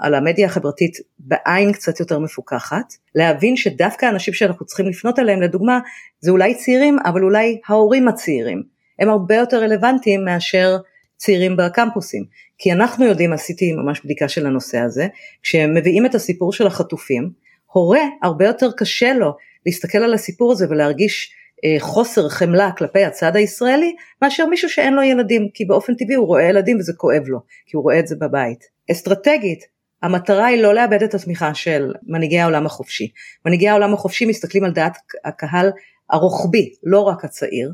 על 0.00 0.14
המדיה 0.14 0.46
החברתית 0.46 0.96
בעין 1.18 1.72
קצת 1.72 2.00
יותר 2.00 2.18
מפוקחת, 2.18 2.92
להבין 3.14 3.56
שדווקא 3.56 4.06
האנשים 4.06 4.34
שאנחנו 4.34 4.66
צריכים 4.66 4.88
לפנות 4.88 5.18
אליהם, 5.18 5.42
לדוגמה, 5.42 5.78
זה 6.20 6.30
אולי 6.30 6.54
צעירים, 6.54 6.96
אבל 7.04 7.22
אולי 7.22 7.60
ההורים 7.68 8.08
הצעירים, 8.08 8.62
הם 8.98 9.08
הרבה 9.08 9.36
יותר 9.36 9.62
רלוונטיים 9.62 10.24
מאשר 10.24 10.76
צעירים 11.18 11.56
בקמפוסים. 11.56 12.24
כי 12.58 12.72
אנחנו 12.72 13.04
יודעים, 13.04 13.32
עשיתי 13.32 13.72
ממש 13.72 14.00
בדיקה 14.04 14.28
של 14.28 14.46
הנושא 14.46 14.78
הזה, 14.78 15.06
כשהם 15.42 15.74
מביאים 15.74 16.06
את 16.06 16.14
הסיפור 16.14 16.52
של 16.52 16.66
החטופים, 16.66 17.30
הורה 17.72 18.02
הרבה 18.22 18.46
יותר 18.46 18.70
קשה 18.76 19.12
לו 19.12 19.36
להסתכל 19.66 19.98
על 19.98 20.14
הסיפור 20.14 20.52
הזה 20.52 20.66
ולהרגיש 20.70 21.32
אה, 21.64 21.80
חוסר 21.80 22.28
חמלה 22.28 22.70
כלפי 22.78 23.04
הצד 23.04 23.36
הישראלי, 23.36 23.96
מאשר 24.22 24.46
מישהו 24.46 24.68
שאין 24.68 24.94
לו 24.94 25.02
ילדים, 25.02 25.48
כי 25.54 25.64
באופן 25.64 25.94
טבעי 25.94 26.14
הוא 26.14 26.26
רואה 26.26 26.42
ילדים 26.42 26.78
וזה 26.78 26.92
כואב 26.96 27.22
לו, 27.26 27.40
כי 27.66 27.76
הוא 27.76 27.82
רואה 27.82 27.98
את 27.98 28.06
זה 28.06 28.16
בבית. 28.16 28.64
אסטרטגית, 28.90 29.64
המטרה 30.02 30.46
היא 30.46 30.62
לא 30.62 30.74
לאבד 30.74 31.02
את 31.02 31.14
התמיכה 31.14 31.54
של 31.54 31.92
מנהיגי 32.06 32.38
העולם 32.38 32.66
החופשי. 32.66 33.10
מנהיגי 33.46 33.68
העולם 33.68 33.94
החופשי 33.94 34.26
מסתכלים 34.26 34.64
על 34.64 34.72
דעת 34.72 34.98
הקהל 35.24 35.70
הרוחבי, 36.10 36.74
לא 36.82 37.00
רק 37.00 37.24
הצעיר. 37.24 37.72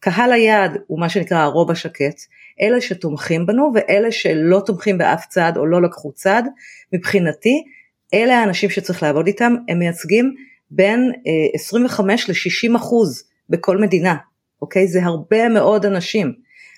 קהל 0.00 0.32
היעד 0.32 0.78
הוא 0.86 1.00
מה 1.00 1.08
שנקרא 1.08 1.38
הרוב 1.38 1.70
השקט, 1.70 2.20
אלה 2.62 2.80
שתומכים 2.80 3.46
בנו 3.46 3.72
ואלה 3.74 4.12
שלא 4.12 4.62
תומכים 4.66 4.98
באף 4.98 5.26
צד 5.26 5.52
או 5.56 5.66
לא 5.66 5.82
לקחו 5.82 6.12
צד, 6.12 6.42
מבחינתי 6.92 7.64
אלה 8.14 8.38
האנשים 8.38 8.70
שצריך 8.70 9.02
לעבוד 9.02 9.26
איתם, 9.26 9.54
הם 9.68 9.78
מייצגים 9.78 10.34
בין 10.70 11.12
25 11.54 12.30
אה, 12.30 12.34
ל-60 12.34 12.76
אחוז 12.76 13.24
בכל 13.48 13.78
מדינה, 13.78 14.16
אוקיי? 14.62 14.88
זה 14.88 15.04
הרבה 15.04 15.48
מאוד 15.48 15.86
אנשים. 15.86 16.32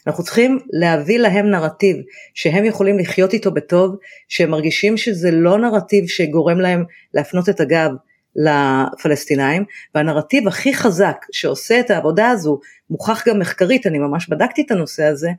אנחנו 0.07 0.25
צריכים 0.25 0.59
להביא 0.73 1.19
להם 1.19 1.51
נרטיב 1.51 1.97
שהם 2.35 2.65
יכולים 2.65 2.99
לחיות 2.99 3.33
איתו 3.33 3.51
בטוב, 3.51 3.97
שהם 4.29 4.51
מרגישים 4.51 4.97
שזה 4.97 5.31
לא 5.31 5.59
נרטיב 5.59 6.07
שגורם 6.07 6.61
להם 6.61 6.85
להפנות 7.15 7.49
את 7.49 7.61
הגב 7.61 7.91
לפלסטינאים, 8.37 9.65
והנרטיב 9.95 10.49
הכי 10.49 10.75
חזק 10.75 11.17
שעושה 11.33 11.81
את 11.81 11.91
העבודה 11.91 12.31
הזו, 12.31 12.61
מוכח 12.91 13.29
גם 13.29 13.39
מחקרית, 13.39 13.87
אני 13.87 13.99
ממש 13.99 14.29
בדקתי 14.29 14.63
את 14.63 14.71
הנושא 14.71 15.05
הזה, 15.05 15.31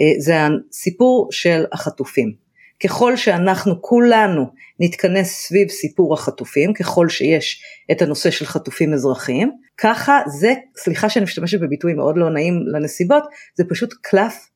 אה, 0.00 0.12
זה 0.18 0.34
הסיפור 0.70 1.28
של 1.30 1.64
החטופים. 1.72 2.48
ככל 2.84 3.16
שאנחנו 3.16 3.82
כולנו 3.82 4.46
נתכנס 4.80 5.30
סביב 5.30 5.68
סיפור 5.68 6.14
החטופים, 6.14 6.74
ככל 6.74 7.08
שיש 7.08 7.62
את 7.90 8.02
הנושא 8.02 8.30
של 8.30 8.46
חטופים 8.46 8.94
אזרחיים, 8.94 9.52
ככה 9.78 10.20
זה, 10.26 10.54
סליחה 10.76 11.08
שאני 11.08 11.24
משתמשת 11.24 11.60
בביטוי 11.60 11.94
מאוד 11.94 12.16
לא 12.16 12.30
נעים 12.30 12.62
לנסיבות, 12.66 13.24
זה 13.54 13.64
פשוט 13.68 13.94
קלף 14.00 14.48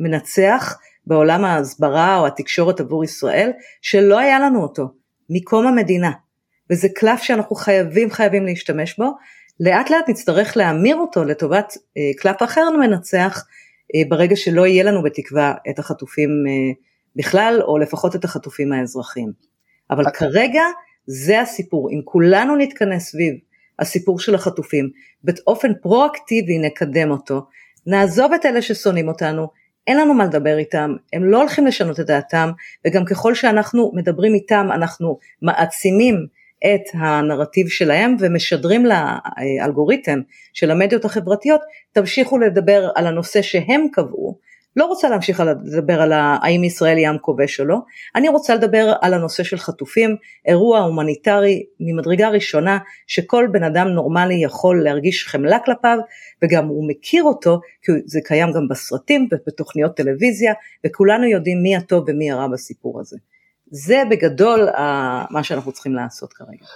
מנצח 0.00 0.78
בעולם 1.06 1.44
ההסברה 1.44 2.18
או 2.18 2.26
התקשורת 2.26 2.80
עבור 2.80 3.04
ישראל, 3.04 3.50
שלא 3.82 4.18
היה 4.18 4.38
לנו 4.38 4.62
אותו 4.62 4.88
מקום 5.30 5.66
המדינה. 5.66 6.10
וזה 6.70 6.88
קלף 6.94 7.22
שאנחנו 7.22 7.56
חייבים 7.56 8.10
חייבים 8.10 8.46
להשתמש 8.46 8.98
בו, 8.98 9.12
לאט 9.60 9.90
לאט 9.90 10.08
נצטרך 10.08 10.56
להמיר 10.56 10.96
אותו 10.96 11.24
לטובת 11.24 11.76
אה, 11.96 12.02
קלף 12.16 12.42
אחר 12.42 12.70
מנצח, 12.70 13.46
אה, 13.94 14.02
ברגע 14.08 14.36
שלא 14.36 14.66
יהיה 14.66 14.84
לנו 14.84 15.02
בתקווה 15.02 15.54
את 15.70 15.78
החטופים 15.78 16.30
אה, 16.48 16.72
בכלל, 17.16 17.60
או 17.62 17.78
לפחות 17.78 18.16
את 18.16 18.24
החטופים 18.24 18.72
האזרחים. 18.72 19.32
אבל 19.90 20.06
okay. 20.06 20.10
כרגע 20.10 20.62
זה 21.06 21.40
הסיפור, 21.40 21.90
אם 21.90 22.00
כולנו 22.04 22.56
נתכנס 22.56 23.10
סביב 23.10 23.34
הסיפור 23.78 24.18
של 24.18 24.34
החטופים, 24.34 24.90
באופן 25.24 25.72
פרואקטיבי 25.82 26.58
נקדם 26.58 27.10
אותו, 27.10 27.40
נעזוב 27.86 28.32
את 28.32 28.46
אלה 28.46 28.62
ששונאים 28.62 29.08
אותנו, 29.08 29.48
אין 29.86 29.98
לנו 29.98 30.14
מה 30.14 30.24
לדבר 30.24 30.58
איתם, 30.58 30.94
הם 31.12 31.24
לא 31.24 31.38
הולכים 31.40 31.66
לשנות 31.66 32.00
את 32.00 32.06
דעתם, 32.06 32.50
וגם 32.86 33.04
ככל 33.04 33.34
שאנחנו 33.34 33.92
מדברים 33.94 34.34
איתם 34.34 34.68
אנחנו 34.72 35.18
מעצימים 35.42 36.26
את 36.64 36.94
הנרטיב 36.94 37.68
שלהם 37.68 38.16
ומשדרים 38.20 38.86
לאלגוריתם 38.86 40.20
של 40.52 40.70
המדיות 40.70 41.04
החברתיות, 41.04 41.60
תמשיכו 41.92 42.38
לדבר 42.38 42.90
על 42.94 43.06
הנושא 43.06 43.42
שהם 43.42 43.86
קבעו, 43.92 44.50
לא 44.76 44.84
רוצה 44.84 45.08
להמשיך 45.08 45.40
לדבר 45.40 46.02
על 46.02 46.12
האם 46.12 46.64
ישראל 46.64 46.96
היא 46.96 47.08
עם 47.08 47.18
כובש 47.18 47.60
או 47.60 47.64
לא, 47.64 47.78
אני 48.16 48.28
רוצה 48.28 48.54
לדבר 48.54 48.92
על 49.00 49.14
הנושא 49.14 49.42
של 49.42 49.56
חטופים, 49.56 50.16
אירוע 50.46 50.78
הומניטרי 50.78 51.62
ממדרגה 51.80 52.28
ראשונה 52.28 52.78
שכל 53.06 53.46
בן 53.52 53.62
אדם 53.62 53.88
נורמלי 53.88 54.34
יכול 54.34 54.84
להרגיש 54.84 55.26
חמלה 55.26 55.58
כלפיו 55.64 55.98
וגם 56.42 56.66
הוא 56.66 56.88
מכיר 56.88 57.24
אותו 57.24 57.60
כי 57.82 57.92
זה 58.06 58.20
קיים 58.24 58.52
גם 58.52 58.68
בסרטים 58.68 59.28
ובתוכניות 59.32 59.96
טלוויזיה 59.96 60.52
וכולנו 60.86 61.24
יודעים 61.24 61.62
מי 61.62 61.76
הטוב 61.76 62.04
ומי 62.08 62.30
הרע 62.30 62.48
בסיפור 62.48 63.00
הזה. 63.00 63.16
זה 63.70 64.02
בגדול 64.10 64.68
מה 65.30 65.42
שאנחנו 65.42 65.72
צריכים 65.72 65.94
לעשות 65.94 66.32
כרגע. 66.32 66.66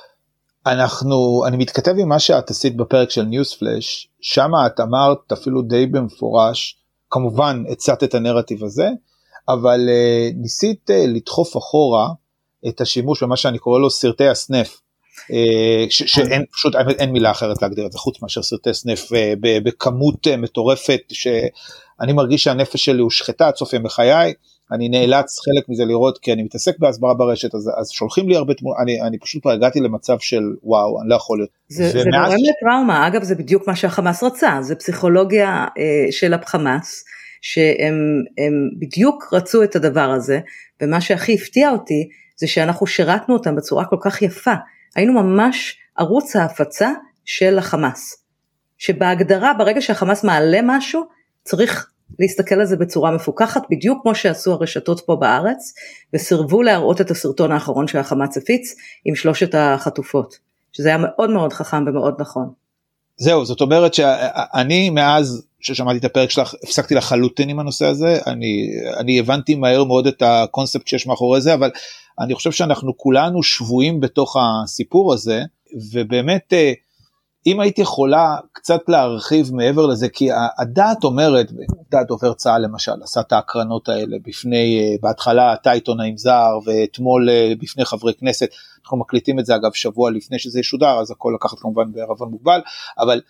אנחנו, 0.67 1.45
אני 1.47 1.57
מתכתב 1.57 1.93
עם 2.01 2.09
מה 2.09 2.19
שאת 2.19 2.51
עשית 2.51 2.77
בפרק 2.77 3.11
של 3.11 3.23
ניוספלאש, 3.23 4.09
שם 4.21 4.51
את 4.67 4.81
אמרת 4.81 5.33
אפילו 5.33 5.63
די 5.63 5.87
במפורש, 5.87 6.79
כמובן 7.11 7.63
הצעת 7.71 8.05
את 8.05 8.15
הנרטיב 8.15 8.65
הזה, 8.65 8.89
אבל 9.49 9.81
uh, 9.89 10.37
ניסית 10.37 10.91
uh, 10.91 11.09
לדחוף 11.09 11.57
אחורה 11.57 12.09
את 12.69 12.81
השימוש 12.81 13.23
במה 13.23 13.37
שאני 13.37 13.59
קורא 13.59 13.79
לו 13.79 13.91
סרטי 13.91 14.29
הסנף. 14.29 14.81
Uh, 15.31 15.91
ש- 15.91 16.03
שאין 16.15 16.45
פשוט 16.53 16.75
אין 16.99 17.11
מילה 17.11 17.31
אחרת 17.31 17.63
להגדיר 17.63 17.87
את 17.87 17.93
זה 17.93 17.99
חוץ 17.99 18.23
מאשר 18.23 18.43
סרטי 18.43 18.75
סנף 18.75 19.13
uh, 19.13 19.17
בכמות 19.41 20.27
uh, 20.27 20.37
מטורפת 20.37 21.01
שאני 21.13 22.13
מרגיש 22.13 22.45
שהנפש 22.45 22.85
שלי 22.85 23.01
הושחתה 23.01 23.49
עד 23.49 23.57
סוף 23.57 23.73
ימי 23.73 23.89
חיי 23.89 24.35
אני 24.73 24.89
נאלץ 24.89 25.39
חלק 25.39 25.69
מזה 25.69 25.85
לראות 25.85 26.19
כי 26.19 26.33
אני 26.33 26.43
מתעסק 26.43 26.79
בהסברה 26.79 27.15
ברשת 27.15 27.55
אז, 27.55 27.71
אז 27.81 27.91
שולחים 27.91 28.29
לי 28.29 28.37
הרבה 28.37 28.55
תמונות 28.55 28.79
אני, 28.83 29.03
אני 29.03 29.19
פשוט 29.19 29.47
הגעתי 29.47 29.81
למצב 29.81 30.19
של 30.19 30.43
וואו 30.63 31.01
אני 31.01 31.09
לא 31.09 31.15
יכול 31.15 31.39
להיות. 31.39 31.51
זה, 31.69 31.91
זה 31.91 31.99
גורם 31.99 32.37
לטראומה. 32.39 33.07
אגב 33.07 33.23
זה 33.23 33.35
בדיוק 33.35 33.69
מה 33.69 33.77
שהחמאס 33.77 34.23
רצה 34.23 34.59
זה 34.61 34.75
פסיכולוגיה 34.75 35.67
אה, 35.79 36.13
של 36.13 36.35
החמאס 36.35 37.05
שהם 37.41 37.95
בדיוק 38.79 39.29
רצו 39.33 39.63
את 39.63 39.77
הדבר 39.77 40.11
הזה 40.11 40.41
ומה 40.83 41.01
שהכי 41.01 41.35
הפתיע 41.35 41.71
אותי 41.71 42.09
זה 42.37 42.47
שאנחנו 42.47 42.87
שירתנו 42.87 43.35
אותם 43.35 43.57
בצורה 43.57 43.85
כל 43.85 43.97
כך 44.01 44.23
יפה. 44.23 44.55
היינו 44.97 45.13
ממש 45.13 45.79
ערוץ 45.97 46.37
ההפצה 46.37 46.91
של 47.25 47.59
החמאס. 47.59 48.25
שבהגדרה 48.79 49.53
ברגע 49.59 49.81
שהחמאס 49.81 50.25
מעלה 50.25 50.61
משהו 50.63 51.03
צריך 51.45 51.91
להסתכל 52.19 52.55
על 52.55 52.67
זה 52.67 52.77
בצורה 52.77 53.11
מפוקחת, 53.11 53.63
בדיוק 53.71 54.03
כמו 54.03 54.15
שעשו 54.15 54.53
הרשתות 54.53 55.01
פה 55.07 55.17
בארץ, 55.17 55.75
וסירבו 56.15 56.63
להראות 56.63 57.01
את 57.01 57.11
הסרטון 57.11 57.53
האחרון 57.53 57.89
שהחמאס 57.89 58.37
הפיץ 58.37 58.75
עם 59.05 59.15
שלושת 59.15 59.55
החטופות, 59.55 60.39
שזה 60.73 60.89
היה 60.89 60.99
מאוד 60.99 61.31
מאוד 61.31 61.53
חכם 61.53 61.85
ומאוד 61.87 62.15
נכון. 62.19 62.51
זהו, 63.17 63.45
זאת 63.45 63.61
אומרת 63.61 63.95
שאני 63.95 64.91
מאז 64.91 65.47
ששמעתי 65.61 65.99
את 65.99 66.05
הפרק 66.05 66.31
שלך 66.31 66.55
הפסקתי 66.63 66.95
לחלוטין 66.95 67.49
עם 67.49 67.61
הנושא 67.61 67.87
הזה, 67.87 68.19
אני, 68.27 68.67
אני 68.99 69.19
הבנתי 69.19 69.55
מהר 69.55 69.85
מאוד 69.85 70.07
את 70.07 70.23
הקונספט 70.27 70.87
שיש 70.87 71.07
מאחורי 71.07 71.41
זה, 71.41 71.55
אבל 71.55 71.71
אני 72.21 72.35
חושב 72.35 72.53
שאנחנו 72.53 72.97
כולנו 72.97 73.43
שבויים 73.43 74.01
בתוך 74.01 74.37
הסיפור 74.41 75.13
הזה, 75.13 75.43
ובאמת 75.93 76.53
אה, 76.53 76.73
אם 77.47 77.61
היית 77.61 77.79
יכולה 77.79 78.37
קצת 78.53 78.81
להרחיב 78.89 79.55
מעבר 79.55 79.87
לזה, 79.87 80.09
כי 80.09 80.29
הדעת 80.59 81.05
אומרת, 81.05 81.47
דעת 81.91 82.07
דובר 82.07 82.35
צה"ל 82.35 82.63
למשל, 82.65 83.03
עשה 83.03 83.21
את 83.21 83.33
ההקרנות 83.33 83.89
האלה 83.89 84.17
בפני, 84.27 84.79
אה, 84.81 84.97
בהתחלה 85.03 85.55
אתה 85.55 85.71
עיתונאים 85.71 86.17
זר, 86.17 86.59
ואתמול 86.65 87.31
אה, 87.31 87.53
בפני 87.61 87.85
חברי 87.85 88.15
כנסת, 88.15 88.49
אנחנו 88.83 88.97
מקליטים 88.97 89.39
את 89.39 89.47
זה 89.47 89.55
אגב 89.55 89.73
שבוע 89.73 90.11
לפני 90.11 90.39
שזה 90.39 90.61
ישודר, 90.61 91.01
אז 91.01 91.11
הכל 91.11 91.33
לקחת 91.35 91.59
כמובן 91.59 91.93
בערבון 91.93 92.31
מוגבל, 92.31 92.61
אבל 92.99 93.21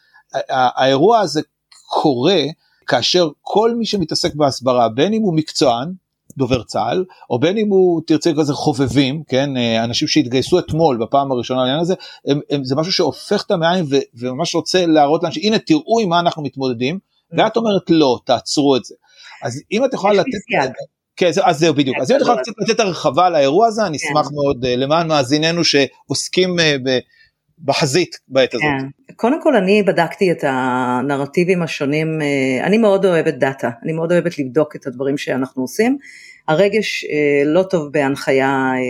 האירוע 0.49 1.19
הזה 1.19 1.41
קורה 1.87 2.43
כאשר 2.87 3.29
כל 3.41 3.75
מי 3.75 3.87
שמתעסק 3.87 4.35
בהסברה, 4.35 4.89
בין 4.89 5.13
אם 5.13 5.23
הוא 5.23 5.37
מקצוען, 5.37 5.93
דובר 6.39 6.63
צה"ל, 6.63 7.05
או 7.31 7.39
בין 7.39 7.59
אם 7.59 7.69
הוא 7.69 8.03
תרצה 8.07 8.31
כזה 8.39 8.53
חובבים, 8.53 9.23
כן, 9.29 9.57
אה, 9.57 9.85
אנשים 9.85 10.09
שהתגייסו 10.09 10.59
אתמול 10.59 10.97
בפעם 10.97 11.33
הראשונה 11.33 11.61
לעניין 11.61 11.81
הזה, 11.81 11.95
הם, 12.27 12.41
הם, 12.51 12.65
זה 12.65 12.77
משהו 12.77 12.93
שהופך 12.93 13.43
את 13.47 13.51
המעיים 13.51 13.85
ו, 13.91 13.97
וממש 14.15 14.55
רוצה 14.55 14.87
להראות 14.87 15.23
לאנשים, 15.23 15.43
הנה 15.47 15.59
תראו 15.59 16.01
עם 16.01 16.09
מה 16.09 16.21
אנחנו 16.21 16.43
מתמודדים, 16.43 16.99
ואת 17.33 17.57
אומרת 17.57 17.91
לא, 17.91 18.19
תעצרו 18.25 18.77
את 18.77 18.85
זה. 18.85 18.95
אז 19.43 19.63
אם 19.73 19.85
את 19.85 19.95
יכולה 19.95 20.15
לתת... 20.15 20.29
כן, 21.17 21.31
אז 21.43 21.59
זהו 21.59 21.75
בדיוק, 21.75 21.97
אז 22.01 22.11
אם 22.11 22.17
את 22.17 22.21
יכולה 22.21 22.43
קצת 22.43 22.53
לתת 22.59 22.81
הרחבה 22.81 23.31
לאירוע 23.31 23.67
הזה, 23.67 23.87
אני 23.87 23.99
כן. 23.99 24.07
אשמח 24.07 24.31
מאוד 24.33 24.65
אה, 24.65 24.77
למען 24.77 25.09
מאזיננו 25.09 25.65
שעוסקים 25.65 26.61
אה, 26.61 26.77
בחזית 27.59 28.19
בעת 28.29 28.55
הזאת. 28.55 28.65
כן. 28.65 29.15
קודם 29.17 29.43
כל 29.43 29.57
אני 29.57 29.83
בדקתי 29.83 30.33
את 30.33 30.45
הנרטיבים 30.47 31.63
השונים, 31.63 32.23
אה, 32.23 32.67
אני 32.67 32.79
מאוד 32.79 33.07
אוהבת 33.07 33.35
דאטה, 33.35 33.71
אני 33.83 33.93
מאוד 33.93 34.13
אוהבת 34.13 34.39
לבדוק 34.39 34.77
את 34.77 34.87
הדברים 34.87 35.19
שאנחנו 35.19 35.63
עושים. 35.63 35.99
הרגש 36.49 37.05
אה, 37.05 37.43
לא 37.45 37.63
טוב 37.63 37.93
בהנחיה 37.93 38.49
אה, 38.49 38.81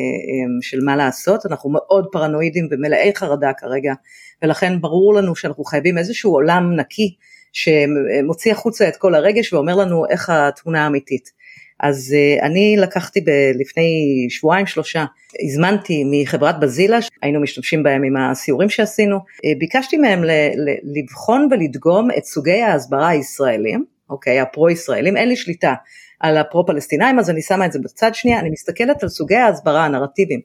של 0.61 0.79
מה 0.85 0.97
לעשות, 0.97 1.47
אנחנו 1.47 1.71
מאוד 1.71 2.07
פרנואידים 2.13 2.69
ומלאי 2.71 3.13
חרדה 3.15 3.53
כרגע, 3.53 3.95
ולכן 4.43 4.81
ברור 4.81 5.15
לנו 5.15 5.37
שאנחנו 5.37 5.65
חייבים 5.65 5.99
איזשהו 5.99 6.33
עולם 6.33 6.77
נקי 6.77 7.15
שמוציא 7.53 8.53
החוצה 8.53 8.89
את 8.89 8.97
כל 8.97 9.15
הרגש 9.15 9.53
ואומר 9.53 9.77
לנו 9.77 10.07
איך 10.11 10.31
התמונה 10.31 10.85
האמיתית. 10.85 11.44
אז 11.81 12.15
uh, 12.15 12.45
אני 12.45 12.77
לקחתי 12.79 13.21
ב- 13.21 13.53
לפני 13.61 13.91
שבועיים 14.31 14.67
שלושה, 14.67 15.05
הזמנתי 15.43 16.05
מחברת 16.07 16.61
בזילה, 16.61 16.99
היינו 17.23 17.41
משתמשים 17.41 17.83
בהם 17.83 18.05
עם 18.05 18.17
הסיורים 18.17 18.69
שעשינו, 18.69 19.17
uh, 19.17 19.59
ביקשתי 19.59 19.97
מהם 19.97 20.25
ל- 20.25 20.31
ל- 20.57 20.99
לבחון 20.99 21.49
ולדגום 21.51 22.09
את 22.19 22.25
סוגי 22.25 22.63
ההסברה 22.63 23.09
הישראלים, 23.09 23.85
אוקיי, 24.11 24.41
הפרו-ישראלים, 24.41 25.17
אין 25.17 25.29
לי 25.29 25.37
שליטה 25.37 25.75
על 26.21 26.37
הפרו-פלסטינאים, 26.37 27.19
אז 27.19 27.31
אני 27.31 27.43
שמה 27.43 27.67
את 27.67 27.73
זה 27.73 27.79
בצד 27.79 28.15
שנייה, 28.15 28.41
אני 28.41 28.51
מסתכלת 28.51 29.03
על 29.03 29.09
סוגי 29.09 29.37
ההסברה 29.37 29.85
הנרטיביים 29.85 30.41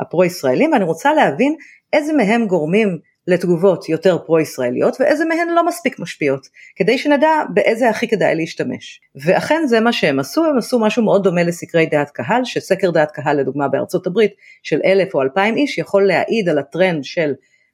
הפרו-ישראלים, 0.00 0.72
ואני 0.72 0.84
רוצה 0.84 1.14
להבין 1.14 1.54
איזה 1.92 2.12
מהם 2.12 2.46
גורמים 2.46 2.98
לתגובות 3.26 3.88
יותר 3.88 4.18
פרו-ישראליות 4.18 4.96
ואיזה 5.00 5.24
מהן 5.24 5.48
לא 5.48 5.66
מספיק 5.66 5.98
משפיעות, 5.98 6.48
כדי 6.76 6.98
שנדע 6.98 7.28
באיזה 7.54 7.88
הכי 7.88 8.08
כדאי 8.08 8.34
להשתמש. 8.34 9.00
ואכן 9.24 9.62
זה 9.66 9.80
מה 9.80 9.92
שהם 9.92 10.18
עשו, 10.18 10.44
הם 10.44 10.58
עשו 10.58 10.78
משהו 10.78 11.04
מאוד 11.04 11.24
דומה 11.24 11.42
לסקרי 11.42 11.86
דעת 11.86 12.10
קהל, 12.10 12.44
שסקר 12.44 12.90
דעת 12.90 13.10
קהל 13.10 13.40
לדוגמה 13.40 13.68
בארצות 13.68 14.06
הברית 14.06 14.32
של 14.62 14.80
אלף 14.84 15.14
או 15.14 15.22
אלפיים 15.22 15.56
איש 15.56 15.78
יכול 15.78 16.06
להעיד 16.06 16.48
על 16.48 16.58
הטרנד 16.58 17.04
של 17.04 17.32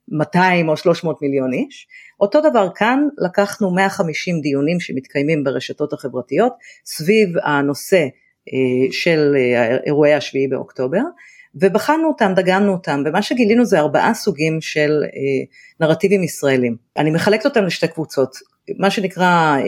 200 0.08 0.68
או 0.68 0.76
300 0.76 1.22
מיליון 1.22 1.52
איש. 1.52 1.86
אותו 2.20 2.40
דבר 2.40 2.68
כאן, 2.74 3.08
לקחנו 3.18 3.74
150 3.74 4.40
דיונים 4.40 4.80
שמתקיימים 4.80 5.44
ברשתות 5.44 5.92
החברתיות 5.92 6.52
סביב 6.84 7.28
הנושא 7.44 8.06
אה, 8.52 8.92
של 8.92 9.36
אה, 9.36 9.76
אירועי 9.86 10.14
השביעי 10.14 10.48
באוקטובר, 10.48 11.02
ובחנו 11.54 12.08
אותם, 12.08 12.32
דגמנו 12.36 12.72
אותם, 12.72 13.02
ומה 13.06 13.22
שגילינו 13.22 13.64
זה 13.64 13.78
ארבעה 13.78 14.14
סוגים 14.14 14.60
של 14.60 15.02
אה, 15.04 15.86
נרטיבים 15.86 16.22
ישראלים. 16.22 16.76
אני 16.96 17.10
מחלקת 17.10 17.44
אותם 17.44 17.64
לשתי 17.64 17.88
קבוצות, 17.88 18.36
מה 18.78 18.90
שנקרא 18.90 19.56
אה, 19.58 19.62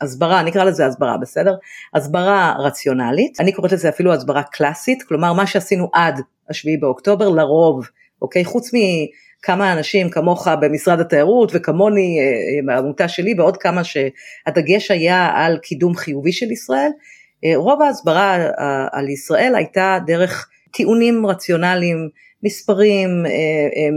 הסברה, 0.00 0.42
נקרא 0.42 0.64
לזה 0.64 0.86
הסברה, 0.86 1.16
בסדר? 1.16 1.54
הסברה 1.94 2.54
רציונלית, 2.58 3.40
אני 3.40 3.52
קוראת 3.52 3.72
לזה 3.72 3.88
אפילו 3.88 4.12
הסברה 4.12 4.42
קלאסית, 4.42 5.02
כלומר 5.02 5.32
מה 5.32 5.46
שעשינו 5.46 5.88
עד 5.92 6.20
השביעי 6.50 6.76
באוקטובר, 6.76 7.28
לרוב, 7.28 7.88
אוקיי? 8.22 8.44
חוץ 8.44 8.70
מכמה 8.74 9.72
אנשים 9.72 10.10
כמוך 10.10 10.48
במשרד 10.60 11.00
התיירות 11.00 11.50
וכמוני 11.54 12.18
אה, 12.20 12.26
בעמותה 12.66 13.08
שלי 13.08 13.34
ועוד 13.38 13.56
כמה 13.56 13.82
שהדגש 13.84 14.90
היה 14.90 15.30
על 15.34 15.58
קידום 15.58 15.94
חיובי 15.94 16.32
של 16.32 16.50
ישראל, 16.50 16.90
אה, 17.44 17.52
רוב 17.56 17.82
ההסברה 17.82 18.36
אה, 18.36 18.86
על 18.92 19.08
ישראל 19.08 19.54
הייתה 19.54 19.98
דרך 20.06 20.48
טיעונים 20.72 21.26
רציונליים, 21.26 22.08
מספרים, 22.42 23.22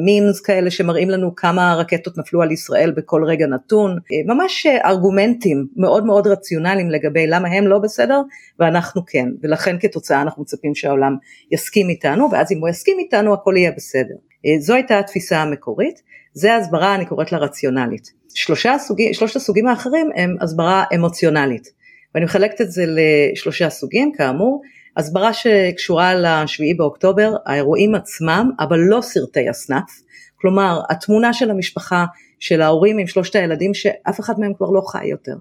מימס 0.06 0.36
אה, 0.36 0.42
אה, 0.42 0.46
כאלה 0.46 0.72
שמראים 0.72 1.10
לנו 1.10 1.36
כמה 1.36 1.76
רקטות 1.76 2.18
נפלו 2.18 2.42
על 2.42 2.52
ישראל 2.52 2.92
בכל 2.92 3.24
רגע 3.24 3.48
נתון, 3.48 3.92
אה, 3.92 4.34
ממש 4.36 4.68
ארגומנטים 4.86 5.68
מאוד 5.76 6.06
מאוד 6.06 6.28
רציונליים 6.28 6.90
לגבי 6.90 7.28
למה 7.28 7.48
הם 7.48 7.68
לא 7.68 7.80
בסדר 7.80 8.22
ואנחנו 8.60 9.06
כן, 9.06 9.30
ולכן 9.44 9.76
כתוצאה 9.80 10.22
אנחנו 10.22 10.42
מצפים 10.42 10.76
שהעולם 10.76 11.16
יסכים 11.52 11.90
איתנו, 11.90 12.32
ואז 12.32 12.52
אם 12.52 12.60
הוא 12.60 12.70
יסכים 12.70 13.00
איתנו 13.00 13.34
הכל 13.34 13.54
יהיה 13.58 13.72
בסדר. 13.72 14.16
זו 14.60 14.74
הייתה 14.74 15.00
התפיסה 15.00 15.42
המקורית, 15.42 16.02
זה 16.34 16.56
הסברה 16.56 16.96
אני 16.96 17.06
קוראת 17.06 17.32
לה 17.32 17.38
רציונלית. 17.38 18.12
שלושה 18.34 18.76
סוגים, 18.80 19.14
שלושת 19.14 19.36
הסוגים 19.36 19.68
האחרים 19.68 20.10
הם 20.16 20.36
הסברה 20.42 20.84
אמוציונלית, 20.96 21.72
ואני 22.16 22.26
מחלקת 22.26 22.62
את 22.62 22.72
זה 22.72 22.86
לשלושה 22.88 23.70
סוגים 23.70 24.12
כאמור, 24.18 24.62
הסברה 24.98 25.34
שקשורה 25.34 26.16
לשביעי 26.16 26.74
באוקטובר, 26.74 27.34
האירועים 27.46 27.96
עצמם, 27.96 28.52
אבל 28.60 28.80
לא 28.80 29.02
סרטי 29.02 29.50
הסנאף, 29.50 29.92
כלומר 30.36 30.82
התמונה 30.90 31.34
של 31.34 31.52
המשפחה, 31.52 32.06
של 32.40 32.62
ההורים 32.62 32.98
עם 32.98 33.08
שלושת 33.08 33.36
הילדים 33.36 33.74
שאף 33.74 34.20
אחד 34.20 34.34
מהם 34.40 34.54
כבר 34.54 34.70
לא 34.70 34.82
חי 34.82 35.06
יותר. 35.06 35.36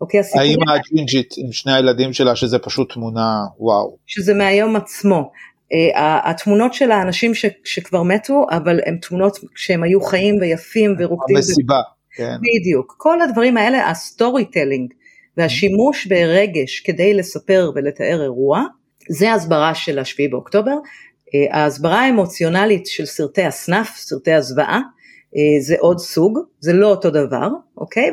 אוקיי, 0.00 0.20
האמא 0.20 0.72
הג'ינג'ית 0.72 1.34
עם 1.36 1.52
שני 1.52 1.72
הילדים 1.72 2.12
שלה 2.12 2.36
שזה 2.36 2.58
פשוט 2.58 2.92
תמונה 2.92 3.36
וואו. 3.58 3.96
שזה 4.06 4.34
מהיום 4.34 4.76
עצמו. 4.76 5.30
Uh, 5.72 5.98
התמונות 6.24 6.74
של 6.74 6.90
האנשים 6.90 7.34
ש, 7.34 7.44
שכבר 7.64 8.02
מתו, 8.02 8.46
אבל 8.50 8.80
הן 8.86 8.96
תמונות 8.96 9.38
שהם 9.56 9.82
היו 9.82 10.00
חיים 10.00 10.34
ויפים 10.40 10.96
ורוקדים. 10.98 11.36
המסיבה, 11.36 11.74
ו... 11.74 11.96
כן. 12.16 12.36
בדיוק. 12.36 12.94
כל 12.98 13.20
הדברים 13.20 13.56
האלה, 13.56 13.90
ה 13.90 14.44
storytelling 14.44 14.92
והשימוש 15.36 16.06
ברגש 16.06 16.80
כדי 16.80 17.14
לספר 17.14 17.70
ולתאר 17.74 18.22
אירוע, 18.22 18.62
זה 19.10 19.32
ההסברה 19.32 19.74
של 19.74 19.98
השביעי 19.98 20.28
באוקטובר. 20.28 20.76
אה, 21.34 21.60
ההסברה 21.60 22.00
האמוציונלית 22.00 22.86
של 22.86 23.06
סרטי 23.06 23.42
ה 23.42 23.50
snuff, 23.50 23.96
סרטי 23.96 24.32
הזוועה, 24.32 24.80
אה, 25.36 25.60
זה 25.60 25.74
עוד 25.78 25.98
סוג, 25.98 26.38
זה 26.60 26.72
לא 26.72 26.86
אותו 26.86 27.10
דבר, 27.10 27.48
אוקיי? 27.76 28.10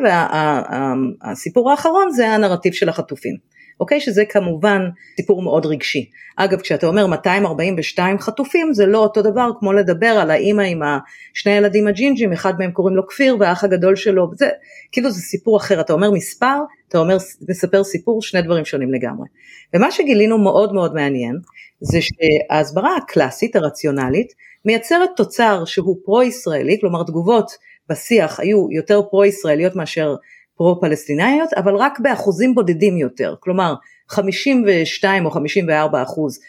והסיפור 1.23 1.71
האחרון 1.71 2.11
זה 2.11 2.27
הנרטיב 2.27 2.73
של 2.73 2.89
החטופים, 2.89 3.35
אוקיי? 3.79 3.99
שזה 3.99 4.25
כמובן 4.25 4.89
סיפור 5.15 5.41
מאוד 5.41 5.65
רגשי. 5.65 6.09
אגב, 6.37 6.61
כשאתה 6.61 6.87
אומר 6.87 7.07
242 7.07 8.19
חטופים, 8.19 8.73
זה 8.73 8.85
לא 8.85 8.97
אותו 8.97 9.21
דבר 9.21 9.49
כמו 9.59 9.73
לדבר 9.73 10.07
על 10.07 10.31
האימא 10.31 10.61
עם 10.61 10.81
שני 11.33 11.51
הילדים 11.51 11.87
הג'ינג'ים, 11.87 12.33
אחד 12.33 12.53
מהם 12.59 12.71
קוראים 12.71 12.95
לו 12.95 13.07
כפיר 13.07 13.37
והאח 13.39 13.63
הגדול 13.63 13.95
שלו, 13.95 14.31
זה 14.35 14.49
כאילו 14.91 15.11
זה 15.11 15.21
סיפור 15.21 15.57
אחר, 15.57 15.81
אתה 15.81 15.93
אומר 15.93 16.11
מספר, 16.11 16.57
אתה 16.89 16.97
אומר, 16.97 17.17
מספר 17.49 17.83
סיפור, 17.83 18.21
שני 18.21 18.41
דברים 18.41 18.65
שונים 18.65 18.93
לגמרי. 18.93 19.27
ומה 19.73 19.91
שגילינו 19.91 20.37
מאוד 20.37 20.73
מאוד 20.73 20.93
מעניין, 20.93 21.35
זה 21.79 21.99
שההסברה 22.01 22.95
הקלאסית, 22.97 23.55
הרציונלית, 23.55 24.33
מייצרת 24.65 25.09
תוצר 25.15 25.65
שהוא 25.65 25.97
פרו-ישראלי, 26.05 26.77
כלומר 26.81 27.03
תגובות 27.03 27.51
בשיח 27.89 28.39
היו 28.39 28.67
יותר 28.71 29.01
פרו-ישראליות 29.11 29.75
מאשר 29.75 30.15
פרו-פלסטינאיות, 30.57 31.53
אבל 31.53 31.75
רק 31.75 31.99
באחוזים 31.99 32.55
בודדים 32.55 32.97
יותר, 32.97 33.35
כלומר 33.39 33.73
52 34.09 35.25
או 35.25 35.31
54 35.31 36.03
אחוז 36.03 36.39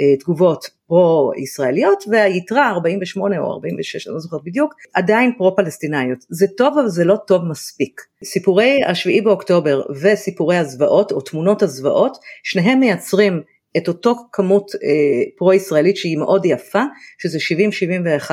אה, 0.00 0.16
תגובות 0.16 0.70
פרו-ישראליות 0.86 2.04
והיתרה 2.10 2.70
48 2.70 3.38
או 3.38 3.52
46, 3.52 4.06
אני 4.06 4.14
לא 4.14 4.20
זוכרת 4.20 4.40
בדיוק, 4.44 4.74
עדיין 4.94 5.32
פרו-פלסטינאיות. 5.38 6.18
זה 6.28 6.46
טוב 6.56 6.78
אבל 6.78 6.88
זה 6.88 7.04
לא 7.04 7.16
טוב 7.26 7.44
מספיק. 7.44 8.00
סיפורי 8.24 8.84
השביעי 8.84 9.20
באוקטובר 9.20 9.82
וסיפורי 10.00 10.56
הזוועות 10.56 11.12
או 11.12 11.20
תמונות 11.20 11.62
הזוועות, 11.62 12.18
שניהם 12.42 12.80
מייצרים 12.80 13.42
את 13.76 13.88
אותו 13.88 14.14
כמות 14.32 14.70
אה, 14.74 15.30
פרו-ישראלית 15.36 15.96
שהיא 15.96 16.18
מאוד 16.18 16.44
יפה, 16.44 16.82
שזה 17.18 17.38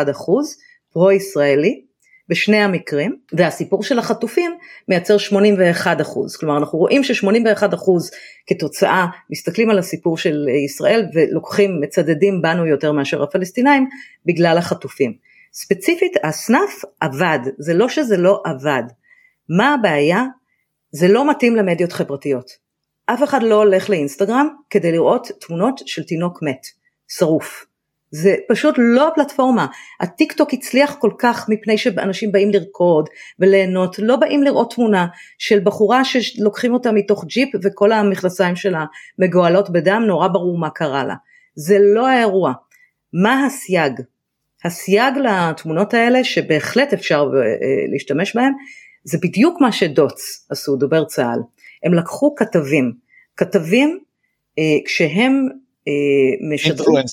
70-71 0.06 0.12
אחוז 0.12 0.58
פרו-ישראלי, 0.94 1.82
בשני 2.32 2.58
המקרים, 2.58 3.16
והסיפור 3.34 3.84
של 3.84 4.00
החטופים 4.00 4.52
מייצר 4.88 5.18
81 5.18 6.02
אחוז, 6.02 6.36
כלומר 6.36 6.58
אנחנו 6.58 6.80
רואים 6.80 7.04
ש-81 7.04 7.76
אחוז 7.76 8.12
כתוצאה, 8.48 9.06
מסתכלים 9.30 9.70
על 9.70 9.80
הסיפור 9.80 10.18
של 10.18 10.48
ישראל 10.66 11.06
ולוקחים, 11.14 11.82
מצדדים 11.82 12.42
בנו 12.42 12.66
יותר 12.66 12.92
מאשר 12.92 13.24
הפלסטינאים 13.24 13.88
בגלל 14.26 14.58
החטופים. 14.58 15.14
ספציפית 15.54 16.14
הסנאף 16.24 16.82
עבד, 17.00 17.40
זה 17.58 17.74
לא 17.74 17.90
שזה 17.90 18.18
לא 18.18 18.42
עבד. 18.46 18.84
מה 19.50 19.74
הבעיה? 19.74 20.24
זה 20.92 21.08
לא 21.08 21.30
מתאים 21.30 21.56
למדיות 21.56 21.92
חברתיות. 21.92 22.52
אף 23.06 23.24
אחד 23.24 23.44
לא 23.44 23.56
הולך 23.56 23.90
לאינסטגרם 23.90 24.48
כדי 24.70 24.92
לראות 24.92 25.28
תמונות 25.40 25.82
של 25.86 26.04
תינוק 26.04 26.44
מת, 26.44 26.62
שרוף. 27.08 27.66
זה 28.12 28.36
פשוט 28.50 28.76
לא 28.78 29.08
הפלטפורמה. 29.08 29.68
הטיק 30.00 30.34
טוק 30.34 30.54
הצליח 30.54 30.96
כל 31.00 31.12
כך 31.20 31.50
מפני 31.50 31.78
שאנשים 31.78 32.32
באים 32.32 32.50
לרקוד 32.52 33.10
וליהנות, 33.40 34.00
לא 34.00 34.16
באים 34.16 34.44
לראות 34.44 34.74
תמונה 34.74 35.08
של 35.38 35.60
בחורה 35.60 36.06
שלוקחים 36.06 36.74
אותה 36.74 36.92
מתוך 36.92 37.26
ג'יפ 37.26 37.50
וכל 37.64 37.92
המכנסיים 37.92 38.56
שלה 38.56 38.86
מגואלות 39.20 39.70
בדם, 39.70 40.04
נורא 40.08 40.28
ברור 40.28 40.58
מה 40.58 40.70
קרה 40.70 41.04
לה. 41.04 41.16
זה 41.56 41.78
לא 41.80 42.08
האירוע. 42.08 42.54
מה 43.14 43.46
הסייג? 43.46 43.94
הסייג 44.66 45.14
לתמונות 45.18 45.94
האלה 45.94 46.24
שבהחלט 46.24 46.94
אפשר 46.94 47.32
אה, 47.36 47.42
להשתמש 47.92 48.36
בהם, 48.36 48.54
זה 49.04 49.18
בדיוק 49.22 49.62
מה 49.62 49.72
שדוץ 49.72 50.48
עשו, 50.50 50.76
דובר 50.76 51.06
צה"ל. 51.06 51.40
הם 51.84 51.94
לקחו 51.94 52.36
כתבים, 52.36 52.94
כתבים 53.38 54.00
אה, 54.60 54.64
כשהם 54.86 55.48
אה, 55.88 56.54
משדרים, 56.54 57.06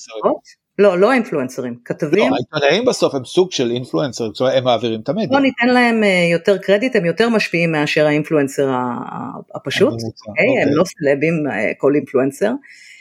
לא, 0.79 0.99
לא 0.99 1.13
אינפלואנסרים, 1.13 1.75
כתבים. 1.85 2.29
לא, 2.31 2.35
העיתונאים 2.35 2.85
בסוף 2.85 3.15
הם 3.15 3.25
סוג 3.25 3.51
של 3.51 3.71
אינפלואנסרים, 3.71 4.31
זאת 4.33 4.41
אומרת 4.41 4.57
הם 4.57 4.63
מעבירים 4.63 4.99
את 5.01 5.09
המדיה. 5.09 5.27
בוא 5.27 5.39
ניתן 5.39 5.67
להם 5.67 6.03
אה, 6.03 6.27
יותר 6.31 6.57
קרדיט, 6.57 6.95
הם 6.95 7.05
יותר 7.05 7.29
משפיעים 7.29 7.71
מאשר 7.71 8.05
האינפלואנסר 8.05 8.69
הפשוט, 9.55 9.93
אוקיי? 10.27 10.45
הם 10.45 10.67
אוקיי. 10.67 10.75
לא 10.75 10.83
סלבים 10.83 11.33
אה, 11.51 11.71
כל 11.77 11.95
אינפלואנסר. 11.95 12.51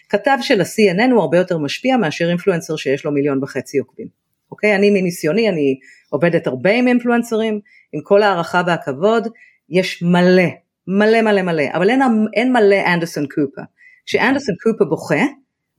כתב 0.08 0.38
של 0.40 0.60
ה-CNN 0.60 1.10
הוא 1.10 1.20
הרבה 1.20 1.38
יותר 1.38 1.58
משפיע 1.58 1.96
מאשר 1.96 2.28
אינפלואנסר 2.28 2.76
שיש 2.76 3.04
לו 3.04 3.12
מיליון 3.12 3.44
וחצי 3.44 3.78
עוקבים. 3.78 4.06
אוקיי? 4.50 4.74
אני 4.76 4.90
מניסיוני, 4.90 5.48
אני 5.48 5.78
עובדת 6.10 6.46
הרבה 6.46 6.70
עם 6.70 6.88
אינפלואנסרים, 6.88 7.60
עם 7.92 8.00
כל 8.02 8.22
הערכה 8.22 8.62
והכבוד, 8.66 9.28
יש 9.68 10.02
מלא, 10.02 10.48
מלא 10.86 11.22
מלא 11.22 11.42
מלא, 11.42 11.64
אבל 11.74 11.90
אין, 11.90 12.00
אין 12.34 12.52
מלא 12.52 12.76
אנדרסון 12.94 13.26
קופה. 13.26 13.62
כשאנדרסון 14.06 14.54
קופה 14.62 14.84
בוכה, 14.84 15.24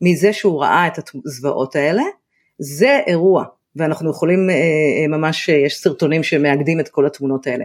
מזה 0.02 0.34
שהוא 0.34 0.62
ראה 0.62 0.88
את 0.88 1.00
הזוועות 1.26 1.76
האלה, 1.76 2.04
זה 2.60 3.00
אירוע, 3.08 3.46
ואנחנו 3.76 4.12
יכולים 4.12 4.50
אה, 4.50 4.56
אה, 4.56 5.08
ממש, 5.08 5.50
אה, 5.50 5.56
יש 5.56 5.78
סרטונים 5.78 6.24
שמאגדים 6.24 6.80
את 6.80 6.90
כל 6.90 7.06
התמונות 7.06 7.48
האלה. 7.48 7.64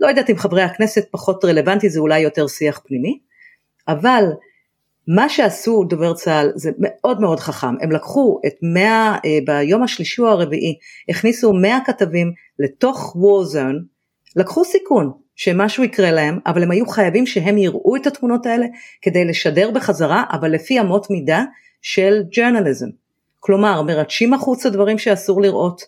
לא 0.00 0.06
יודעת 0.06 0.30
אם 0.30 0.36
חברי 0.36 0.62
הכנסת 0.62 1.08
פחות 1.10 1.44
רלוונטי, 1.44 1.90
זה 1.90 2.00
אולי 2.00 2.20
יותר 2.20 2.46
שיח 2.46 2.80
פנימי, 2.86 3.18
אבל 3.88 4.24
מה 5.08 5.28
שעשו 5.28 5.84
דובר 5.84 6.14
צה"ל 6.14 6.52
זה 6.54 6.70
מאוד 6.78 7.20
מאוד 7.20 7.40
חכם, 7.40 7.74
הם 7.80 7.92
לקחו 7.92 8.40
את 8.46 8.54
100, 8.62 9.16
ביום 9.46 9.82
השלישי 9.82 10.22
או 10.22 10.26
הרביעי, 10.26 10.78
הכניסו 11.08 11.52
100 11.52 11.78
כתבים 11.86 12.32
לתוך 12.58 13.16
war 13.16 13.54
zone, 13.54 13.82
לקחו 14.36 14.64
סיכון 14.64 15.12
שמשהו 15.36 15.84
יקרה 15.84 16.10
להם, 16.10 16.38
אבל 16.46 16.62
הם 16.62 16.70
היו 16.70 16.86
חייבים 16.86 17.26
שהם 17.26 17.58
יראו 17.58 17.96
את 17.96 18.06
התמונות 18.06 18.46
האלה 18.46 18.66
כדי 19.02 19.24
לשדר 19.24 19.70
בחזרה, 19.70 20.24
אבל 20.30 20.50
לפי 20.50 20.80
אמות 20.80 21.10
מידה 21.10 21.44
של 21.84 22.22
ג'רנליזם. 22.36 22.88
כלומר, 23.40 23.82
מרטשים 23.82 24.34
החוצה 24.34 24.70
דברים 24.70 24.98
שאסור 24.98 25.42
לראות, 25.42 25.82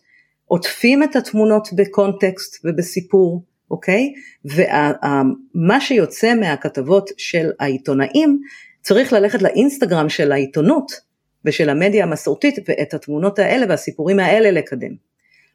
עוטפים 0.44 1.02
את 1.02 1.16
התמונות 1.16 1.68
בקונטקסט 1.72 2.64
ובסיפור, 2.64 3.42
אוקיי? 3.70 4.12
ומה 4.44 5.80
שיוצא 5.80 6.34
מהכתבות 6.34 7.10
של 7.16 7.50
העיתונאים 7.60 8.40
צריך 8.82 9.12
ללכת 9.12 9.42
לאינסטגרם 9.42 10.08
של 10.08 10.32
העיתונות 10.32 10.92
ושל 11.44 11.70
המדיה 11.70 12.04
המסורתית 12.04 12.54
ואת 12.68 12.94
התמונות 12.94 13.38
האלה 13.38 13.66
והסיפורים 13.68 14.18
האלה 14.18 14.50
לקדם. 14.50 14.92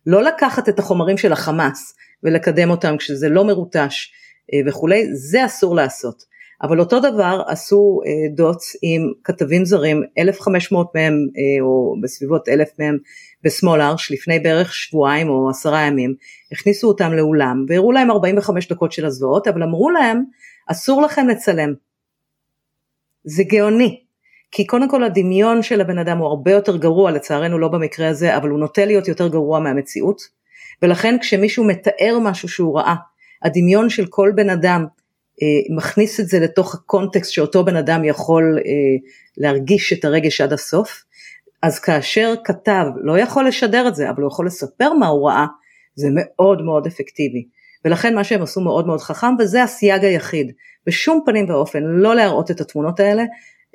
לא 0.06 0.24
לקחת 0.24 0.70
את 0.70 0.80
החומרים 0.80 1.18
של 1.18 1.32
החמאס 1.34 1.96
ולקדם 2.24 2.70
אותם 2.70 2.98
כשזה 2.98 3.30
לא 3.30 3.46
מרוטש 3.46 4.12
אה, 4.54 4.60
וכולי, 4.68 5.16
זה 5.16 5.46
אסור 5.46 5.76
לעשות. 5.76 6.24
אבל 6.64 6.80
אותו 6.80 7.00
דבר 7.00 7.42
עשו 7.48 8.00
אה, 8.06 8.36
דוץ 8.36 8.76
עם 8.82 9.12
כתבים 9.24 9.66
זרים, 9.66 10.04
1,500 10.18 10.96
מהם 10.96 11.14
אה, 11.14 11.64
או 11.64 11.96
בסביבות 12.02 12.50
1,000 12.50 12.70
מהם 12.80 12.98
בסמול 13.44 13.82
ארש 13.82 14.12
לפני 14.12 14.40
בערך 14.40 14.74
שבועיים 14.74 15.30
או 15.30 15.50
עשרה 15.50 15.82
ימים, 15.82 16.16
הכניסו 16.52 16.88
אותם 16.88 17.14
לאולם 17.14 17.66
והראו 17.68 17.92
להם 17.92 18.12
45 18.12 18.68
דקות 18.68 18.92
של 18.92 19.06
הזוועות, 19.06 19.48
אבל 19.48 19.64
אמרו 19.64 19.90
להם 19.90 20.24
אסור 20.68 21.02
לכם 21.02 21.28
לצלם. 21.28 21.74
זה 23.24 23.44
גאוני, 23.44 24.00
כי 24.52 24.66
קודם 24.66 24.90
כל 24.90 25.04
הדמיון 25.04 25.64
של 25.64 25.82
הבן 25.82 25.98
אדם 25.98 26.18
הוא 26.18 26.28
הרבה 26.28 26.52
יותר 26.52 26.78
גרוע, 26.78 27.12
לצערנו 27.12 27.60
לא 27.60 27.68
במקרה 27.68 28.10
הזה, 28.10 28.38
אבל 28.38 28.50
הוא 28.50 28.60
נוטה 28.60 28.86
להיות 28.86 29.08
יותר 29.08 29.28
גרוע 29.28 29.60
מהמציאות, 29.60 30.22
ולכן 30.82 31.18
כשמישהו 31.22 31.64
מתאר 31.64 32.18
משהו 32.22 32.50
שהוא 32.50 32.80
ראה, 32.80 32.96
הדמיון 33.44 33.90
של 33.90 34.06
כל 34.06 34.32
בן 34.36 34.50
אדם 34.50 34.86
מכניס 35.76 36.20
את 36.20 36.28
זה 36.28 36.40
לתוך 36.40 36.76
הקונטקסט 36.76 37.32
שאותו 37.32 37.66
בן 37.66 37.76
אדם 37.76 38.04
יכול 38.04 38.60
אה, 38.66 38.72
להרגיש 39.38 39.94
את 39.94 40.06
הרגש 40.06 40.42
עד 40.42 40.54
הסוף, 40.54 41.04
אז 41.62 41.80
כאשר 41.80 42.34
כתב 42.44 42.86
לא 43.04 43.20
יכול 43.20 43.48
לשדר 43.48 43.88
את 43.88 43.96
זה, 43.96 44.10
אבל 44.10 44.24
הוא 44.24 44.32
יכול 44.32 44.46
לספר 44.46 44.94
מה 44.94 45.08
הוא 45.08 45.30
ראה, 45.30 45.46
זה 45.96 46.08
מאוד 46.12 46.62
מאוד 46.62 46.88
אפקטיבי. 46.88 47.46
ולכן 47.86 48.16
מה 48.16 48.24
שהם 48.24 48.42
עשו 48.42 48.62
מאוד 48.62 48.88
מאוד 48.88 49.02
חכם, 49.02 49.36
וזה 49.40 49.64
הסייג 49.64 50.06
היחיד. 50.06 50.52
בשום 50.88 51.22
פנים 51.26 51.50
ואופן 51.50 51.84
לא 51.84 52.16
להראות 52.16 52.52
את 52.52 52.62
התמונות 52.62 53.00
האלה 53.00 53.24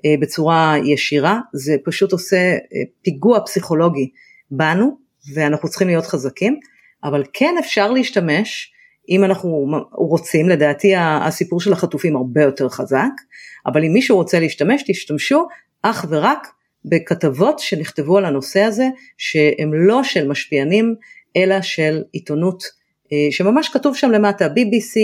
אה, 0.04 0.14
בצורה 0.20 0.74
ישירה, 0.84 1.40
זה 1.52 1.76
פשוט 1.84 2.12
עושה 2.12 2.56
פיגוע 3.02 3.40
פסיכולוגי 3.40 4.10
בנו, 4.50 4.98
ואנחנו 5.34 5.68
צריכים 5.68 5.88
להיות 5.88 6.06
חזקים, 6.06 6.60
אבל 7.04 7.24
כן 7.32 7.54
אפשר 7.58 7.90
להשתמש 7.90 8.72
אם 9.08 9.24
אנחנו 9.24 9.66
רוצים, 9.92 10.48
לדעתי 10.48 10.92
הסיפור 10.96 11.60
של 11.60 11.72
החטופים 11.72 12.16
הרבה 12.16 12.42
יותר 12.42 12.68
חזק, 12.68 13.10
אבל 13.66 13.84
אם 13.84 13.92
מישהו 13.92 14.16
רוצה 14.16 14.40
להשתמש, 14.40 14.84
תשתמשו 14.86 15.46
אך 15.82 16.06
ורק 16.08 16.48
בכתבות 16.84 17.58
שנכתבו 17.58 18.18
על 18.18 18.24
הנושא 18.24 18.60
הזה, 18.60 18.88
שהם 19.18 19.74
לא 19.74 20.04
של 20.04 20.28
משפיענים, 20.28 20.94
אלא 21.36 21.62
של 21.62 22.02
עיתונות, 22.12 22.62
אה, 23.12 23.28
שממש 23.30 23.68
כתוב 23.68 23.96
שם 23.96 24.10
למטה, 24.10 24.46
BBC, 24.46 24.98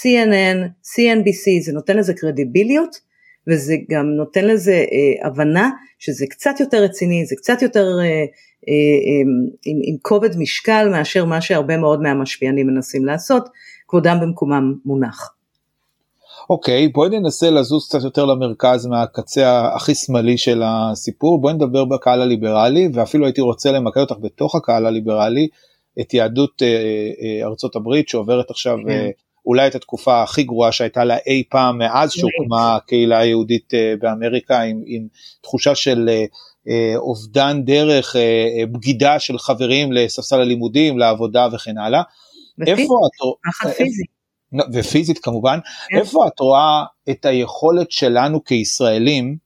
CNN, 0.00 0.68
CNBC, 0.82 1.64
זה 1.64 1.72
נותן 1.72 1.96
לזה 1.96 2.14
קרדיביליות, 2.14 2.96
וזה 3.48 3.74
גם 3.90 4.06
נותן 4.06 4.44
לזה 4.44 4.72
אה, 4.72 5.26
הבנה 5.26 5.70
שזה 5.98 6.26
קצת 6.30 6.60
יותר 6.60 6.82
רציני, 6.82 7.26
זה 7.26 7.36
קצת 7.36 7.62
יותר 7.62 7.86
אה, 8.02 8.24
עם, 8.66 9.80
עם 9.86 9.96
כובד 10.02 10.36
משקל 10.38 10.88
מאשר 10.90 11.24
מה 11.24 11.40
שהרבה 11.40 11.76
מאוד 11.76 12.02
מהמשפיענים 12.02 12.66
מנסים 12.66 13.04
לעשות, 13.04 13.48
כבודם 13.88 14.18
במקומם 14.22 14.74
מונח. 14.84 15.34
אוקיי, 16.50 16.86
okay, 16.86 16.92
בואי 16.92 17.08
ננסה 17.08 17.50
לזוז 17.50 17.88
קצת 17.88 18.04
יותר 18.04 18.24
למרכז 18.24 18.86
מהקצה 18.86 19.74
הכי 19.74 19.94
שמאלי 19.94 20.38
של 20.38 20.62
הסיפור, 20.64 21.40
בואי 21.40 21.54
נדבר 21.54 21.84
בקהל 21.84 22.22
הליברלי, 22.22 22.88
ואפילו 22.94 23.24
הייתי 23.24 23.40
רוצה 23.40 23.72
למקד 23.72 24.00
אותך 24.00 24.16
בתוך 24.20 24.54
הקהל 24.54 24.86
הליברלי, 24.86 25.48
את 26.00 26.14
יהדות 26.14 26.62
אה, 26.62 26.68
אה, 27.22 27.46
ארצות 27.46 27.76
הברית 27.76 28.08
שעוברת 28.08 28.50
עכשיו 28.50 28.78
okay. 28.78 28.82
כן. 28.82 28.90
אה, 28.90 29.10
אולי 29.46 29.66
את 29.66 29.74
התקופה 29.74 30.22
הכי 30.22 30.42
גרועה 30.42 30.72
שהייתה 30.72 31.04
לה 31.04 31.16
אי 31.26 31.42
פעם 31.50 31.78
מאז 31.78 32.10
שהוקמה 32.12 32.76
הקהילה 32.76 33.18
היהודית 33.18 33.74
אה, 33.74 33.94
באמריקה, 34.00 34.60
עם, 34.60 34.82
עם 34.86 35.06
תחושה 35.42 35.74
של 35.74 36.08
אה, 36.08 36.14
אה, 36.14 36.24
אובדן 36.96 37.62
דרך, 37.64 38.16
אה, 38.16 38.20
אה, 38.20 38.66
בגידה 38.66 39.18
של 39.18 39.38
חברים 39.38 39.92
לספסל 39.92 40.40
הלימודים, 40.40 40.98
לעבודה 40.98 41.48
וכן 41.52 41.78
הלאה. 41.78 42.02
איפה 42.66 42.94
את... 43.06 43.26
ופיזית 44.72 45.18
כמובן, 45.18 45.58
כן. 45.88 45.98
איפה 45.98 46.26
את 46.26 46.40
רואה 46.40 46.84
את 47.10 47.24
היכולת 47.24 47.90
שלנו 47.90 48.44
כישראלים 48.44 49.36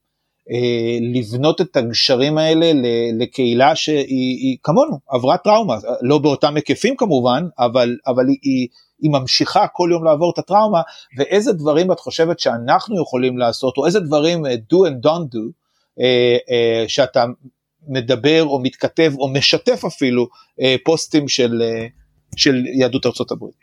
לבנות 1.15 1.61
את 1.61 1.77
הגשרים 1.77 2.39
האלה 2.39 2.73
לקהילה 3.19 3.77
שהיא 3.77 4.57
כמונו, 4.63 4.99
עברה 5.09 5.37
טראומה, 5.39 5.77
לא 6.03 6.19
באותם 6.19 6.57
היקפים 6.57 6.97
כמובן, 6.97 7.45
אבל, 7.59 7.97
אבל 8.07 8.25
היא, 8.43 8.69
היא 9.01 9.11
ממשיכה 9.11 9.67
כל 9.73 9.89
יום 9.93 10.05
לעבור 10.05 10.33
את 10.33 10.39
הטראומה, 10.39 10.81
ואיזה 11.19 11.53
דברים 11.53 11.93
את 11.93 12.01
חושבת 12.01 12.41
שאנחנו 12.41 13.03
יכולים 13.03 13.39
לעשות, 13.39 13.77
או 13.77 13.87
איזה 13.87 14.01
דברים 14.01 14.47
do 14.47 14.77
and 14.89 15.07
don't 15.07 15.35
do, 15.35 15.39
אה, 15.39 15.51
אה, 15.51 15.64
שאתה 16.89 17.25
מדבר 17.89 18.45
או 18.45 18.61
מתכתב 18.63 19.13
או 19.19 19.29
משתף 19.29 19.85
אפילו 19.85 20.29
אה, 20.61 20.77
פוסטים 20.85 21.29
של, 21.29 21.63
של 22.37 22.67
יהדות 22.67 23.07
ארצות 23.07 23.31
הברית. 23.31 23.55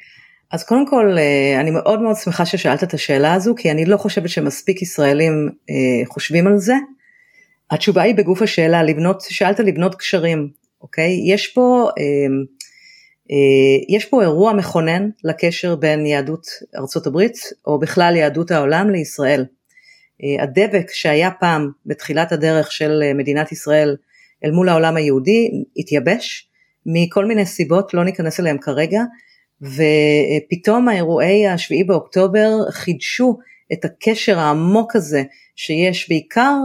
אז 0.52 0.64
קודם 0.64 0.88
כל 0.88 1.18
אני 1.60 1.72
מאוד 1.72 2.02
מאוד 2.02 2.16
שמחה 2.16 2.46
ששאלת 2.46 2.84
את 2.84 2.94
השאלה 2.94 3.34
הזו 3.34 3.54
כי 3.58 3.72
אני 3.72 3.86
לא 3.86 3.98
חושבת 3.98 4.30
שמספיק 4.30 4.82
ישראלים 4.82 5.50
חושבים 6.08 6.48
על 6.48 6.58
זה. 6.58 6.74
התשובה 7.72 8.02
היא 8.02 8.16
בגוף 8.16 8.42
השאלה, 8.42 8.84
לבנות, 8.84 9.22
שאלת 9.22 9.60
לבנות 9.60 9.96
קשרים, 9.96 10.50
אוקיי? 10.82 11.34
יש 11.34 11.48
פה, 11.48 11.90
יש 13.90 14.06
פה 14.06 14.22
אירוע 14.22 14.54
מכונן 14.54 15.10
לקשר 15.24 15.76
בין 15.76 16.06
יהדות 16.06 16.48
ארצות 16.78 17.08
הברית 17.08 17.38
או 17.66 17.80
בכלל 17.80 18.16
יהדות 18.16 18.52
העולם 18.52 18.90
לישראל. 18.90 19.46
אה, 20.24 20.44
הדבק 20.44 20.92
שהיה 20.92 21.32
פעם 21.40 21.72
בתחילת 21.86 22.32
הדרך 22.32 22.72
של 22.72 23.02
אה, 23.04 23.14
מדינת 23.14 23.52
ישראל 23.52 23.96
אל 24.46 24.52
מול 24.52 24.70
העולם 24.70 24.96
היהודי 24.96 25.50
התייבש 25.78 26.50
מכל 26.86 27.26
מיני 27.26 27.46
סיבות, 27.46 27.94
לא 27.94 28.04
ניכנס 28.04 28.40
אליהם 28.40 28.58
כרגע, 28.58 29.02
ופתאום 29.62 30.90
האירועי 30.90 31.48
השביעי 31.48 31.84
באוקטובר 31.84 32.50
חידשו 32.72 33.38
את 33.74 33.86
הקשר 33.86 34.40
העמוק 34.40 34.96
הזה 34.96 35.24
שיש 35.56 36.10
בעיקר, 36.10 36.56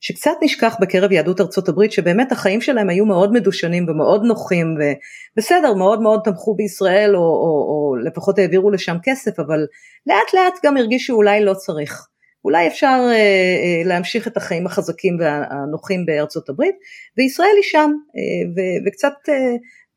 שקצת 0.00 0.30
נשכח 0.42 0.76
בקרב 0.80 1.12
יהדות 1.12 1.40
ארצות 1.40 1.68
הברית, 1.68 1.92
שבאמת 1.92 2.32
החיים 2.32 2.60
שלהם 2.60 2.90
היו 2.90 3.06
מאוד 3.06 3.32
מדושנים 3.32 3.88
ומאוד 3.88 4.22
נוחים, 4.24 4.76
ובסדר, 5.36 5.74
מאוד 5.74 6.02
מאוד 6.02 6.20
תמכו 6.24 6.54
בישראל, 6.54 7.16
או, 7.16 7.20
או, 7.20 7.66
או 7.68 7.96
לפחות 7.96 8.38
העבירו 8.38 8.70
לשם 8.70 8.96
כסף, 9.02 9.40
אבל 9.40 9.66
לאט 10.06 10.34
לאט 10.34 10.54
גם 10.64 10.76
הרגישו 10.76 11.14
אולי 11.14 11.44
לא 11.44 11.54
צריך. 11.54 12.08
אולי 12.44 12.66
אפשר 12.66 13.00
אה, 13.04 13.12
אה, 13.12 13.82
להמשיך 13.84 14.28
את 14.28 14.36
החיים 14.36 14.66
החזקים 14.66 15.16
והנוחים 15.20 16.06
בארצות 16.06 16.48
הברית, 16.48 16.74
וישראל 17.18 17.54
היא 17.56 17.70
שם, 17.70 17.90
אה, 18.16 18.50
ו, 18.56 18.86
וקצת 18.86 19.14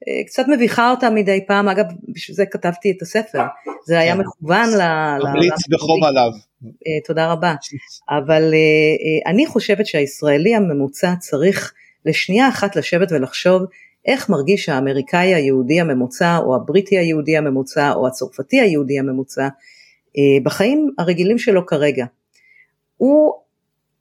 אה, 0.08 0.24
קצת 0.26 0.46
מביכה 0.48 0.92
אותה 0.92 1.10
מדי 1.10 1.46
פעם, 1.48 1.70
אגב, 1.70 1.86
בשביל 2.14 2.36
זה 2.36 2.46
כתבתי 2.46 2.92
את 2.92 3.02
הספר, 3.02 3.44
זה 3.86 4.00
היה 4.00 4.14
כן. 4.14 4.22
מכוון 4.22 4.70
ל... 4.70 4.82
ממליץ 5.24 5.68
בחום 5.70 6.04
עליו. 6.04 6.30
אה, 6.64 7.02
תודה 7.08 7.32
רבה, 7.32 7.56
אבל 8.10 8.54
אה, 8.54 9.32
אני 9.32 9.46
חושבת 9.46 9.86
שהישראלי 9.86 10.56
הממוצע 10.56 11.14
צריך 11.20 11.74
לשנייה 12.06 12.50
אחת 12.50 12.76
לשבת 12.76 13.12
ולחשוב 13.12 13.62
איך 14.06 14.30
מרגיש 14.30 14.70
האמריקאי 14.70 15.34
היהודי 15.34 15.82
הממוצע, 15.82 16.38
או 16.38 16.56
הבריטי 16.56 16.98
היהודי 16.98 17.38
הממוצע, 17.38 17.94
או 17.94 18.08
הצרפתי 18.08 18.62
היהודי 18.62 19.00
הממוצע, 19.00 19.48
בחיים 20.44 20.90
הרגילים 20.98 21.38
שלו 21.38 21.66
כרגע. 21.66 22.06
הוא 22.98 23.34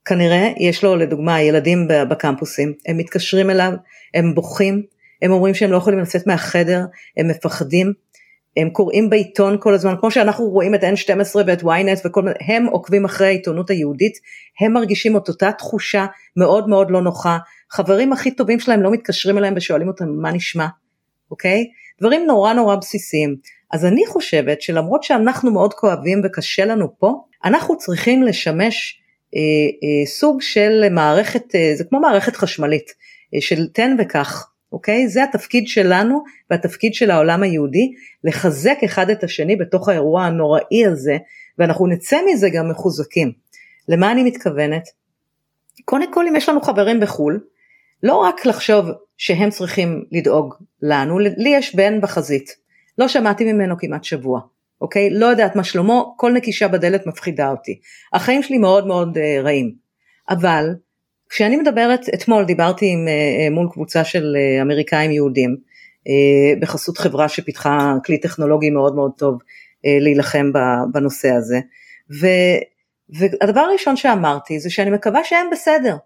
כנראה, 0.05 0.53
יש 0.57 0.85
לו 0.85 0.97
לדוגמה 0.97 1.43
ילדים 1.43 1.89
בקמפוסים, 2.11 2.73
הם 2.87 2.97
מתקשרים 2.97 3.51
אליו, 3.51 3.73
הם 4.15 4.35
בוכים, 4.35 4.83
הם 5.23 5.31
אומרים 5.31 5.55
שהם 5.55 5.73
לא 5.73 5.77
יכולים 5.77 5.99
לצאת 5.99 6.27
מהחדר, 6.27 6.85
הם 7.17 7.29
מפחדים, 7.29 7.93
הם 8.57 8.71
קוראים 8.71 9.11
בעיתון 9.11 9.57
כל 9.61 9.75
הזמן, 9.75 9.95
כמו 10.01 10.11
שאנחנו 10.11 10.45
רואים 10.45 10.75
את 10.75 10.81
N12 10.85 11.37
ואת 11.47 11.63
ynet 11.63 12.01
וכל 12.05 12.23
מיני, 12.23 12.37
הם 12.41 12.67
עוקבים 12.67 13.05
אחרי 13.05 13.27
העיתונות 13.27 13.71
היהודית, 13.71 14.13
הם 14.61 14.73
מרגישים 14.73 15.17
את 15.17 15.29
אותה 15.29 15.53
תחושה 15.53 16.07
מאוד 16.37 16.69
מאוד 16.69 16.91
לא 16.91 17.03
נוחה, 17.03 17.39
חברים 17.71 18.13
הכי 18.13 18.31
טובים 18.31 18.61
שלהם 18.61 18.83
לא 18.83 18.91
מתקשרים 18.91 19.39
אליהם 19.39 19.55
ושואלים 19.57 19.89
אותם 19.89 20.09
מה 20.09 20.33
נשמע, 20.33 20.67
אוקיי? 21.31 21.65
דברים 22.01 22.27
נורא 22.27 22.53
נורא 22.53 22.77
בסיסיים. 22.77 23.37
אז 23.75 23.85
אני 23.85 24.07
חושבת 24.07 24.63
שלמרות 24.63 25.03
שאנחנו 25.03 25.53
מאוד 25.53 25.75
כואבים 25.75 26.21
וקשה 26.25 26.65
לנו 26.65 26.99
פה, 26.99 27.15
אנחנו 27.45 27.79
צריכים 27.79 28.23
לשמש 28.23 29.01
אה, 29.37 29.41
אה, 29.41 30.07
סוג 30.07 30.43
של 30.43 30.89
מערכת, 30.91 31.55
אה, 31.55 31.73
זה 31.77 31.85
כמו 31.85 32.01
מערכת 32.01 32.37
חשמלית, 32.37 32.93
אה, 33.35 33.41
של 33.41 33.67
תן 33.67 33.97
וקח. 33.99 34.51
אוקיי? 34.73 35.09
זה 35.09 35.25
התפקיד 35.25 35.69
שלנו 35.69 36.25
והתפקיד 36.51 36.95
של 36.95 37.11
העולם 37.11 37.43
היהודי, 37.43 37.93
לחזק 38.25 38.79
אחד 38.85 39.11
את 39.11 39.25
השני 39.25 39.57
בתוך 39.57 39.89
האירוע 39.89 40.23
הנוראי 40.23 40.87
הזה, 40.87 41.17
ואנחנו 41.59 41.87
נצא 41.87 42.19
מזה 42.33 42.49
גם 42.51 42.71
מחוזקים. 42.71 43.33
למה 43.89 44.13
אני 44.13 44.23
מתכוונת? 44.23 44.89
קודם 45.85 46.13
כל 46.13 46.27
אם 46.29 46.37
יש 46.37 46.49
לנו 46.49 46.61
חברים 46.61 47.01
בחו"ל, 47.01 47.41
לא 48.03 48.15
רק 48.15 48.47
לחשוב 48.47 48.87
שהם 49.19 49.51
צריכים 49.51 50.05
לדאוג 50.13 50.55
לנו, 50.83 51.19
לי 51.19 51.49
יש 51.49 51.75
בן 51.75 52.01
בחזית, 52.01 52.64
לא 52.99 53.09
שמעתי 53.09 53.53
ממנו 53.53 53.79
כמעט 53.79 54.05
שבוע, 54.05 54.41
אוקיי? 54.81 55.11
לא 55.11 55.27
יודעת 55.27 55.57
מה 55.57 55.65
שלמה, 55.65 56.03
כל 56.17 56.33
נקישה 56.33 56.69
בדלת 56.69 57.07
מפחידה 57.07 57.51
אותי. 57.51 57.81
החיים 58.13 58.43
שלי 58.43 58.59
מאוד 58.59 58.87
מאוד 58.87 59.19
uh, 59.19 59.45
רעים. 59.45 59.75
אבל 60.31 60.75
כשאני 61.29 61.57
מדברת, 61.57 62.01
אתמול 62.15 62.45
דיברתי 62.45 62.87
עם, 62.87 63.09
אה, 63.09 63.13
אה, 63.13 63.51
מול 63.51 63.69
קבוצה 63.73 64.05
של 64.05 64.37
אה, 64.37 64.63
אמריקאים 64.63 65.11
יהודים, 65.11 65.75
בחסות 66.61 66.99
חברה 66.99 67.29
שפיתחה 67.29 67.95
כלי 68.05 68.21
טכנולוגי 68.21 68.71
מאוד 68.71 68.95
מאוד 68.95 69.13
טוב 69.19 69.39
להילחם 69.85 70.51
בנושא 70.93 71.31
הזה, 71.31 71.61
ו, 72.21 72.27
והדבר 73.09 73.61
הראשון 73.61 73.97
שאמרתי 73.97 74.61
זה 74.61 74.71
שאני 74.71 74.91
מקווה 74.91 75.25
שהם 75.25 75.47
בסדר, 75.53 75.97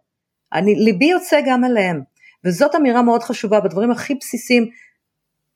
אני, 0.53 0.75
ליבי 0.75 1.05
יוצא 1.05 1.41
גם 1.47 1.65
אליהם, 1.65 2.01
וזאת 2.45 2.75
אמירה 2.75 3.03
מאוד 3.03 3.23
חשובה 3.23 3.61
בדברים 3.61 3.91
הכי 3.91 4.15
בסיסיים 4.15 4.69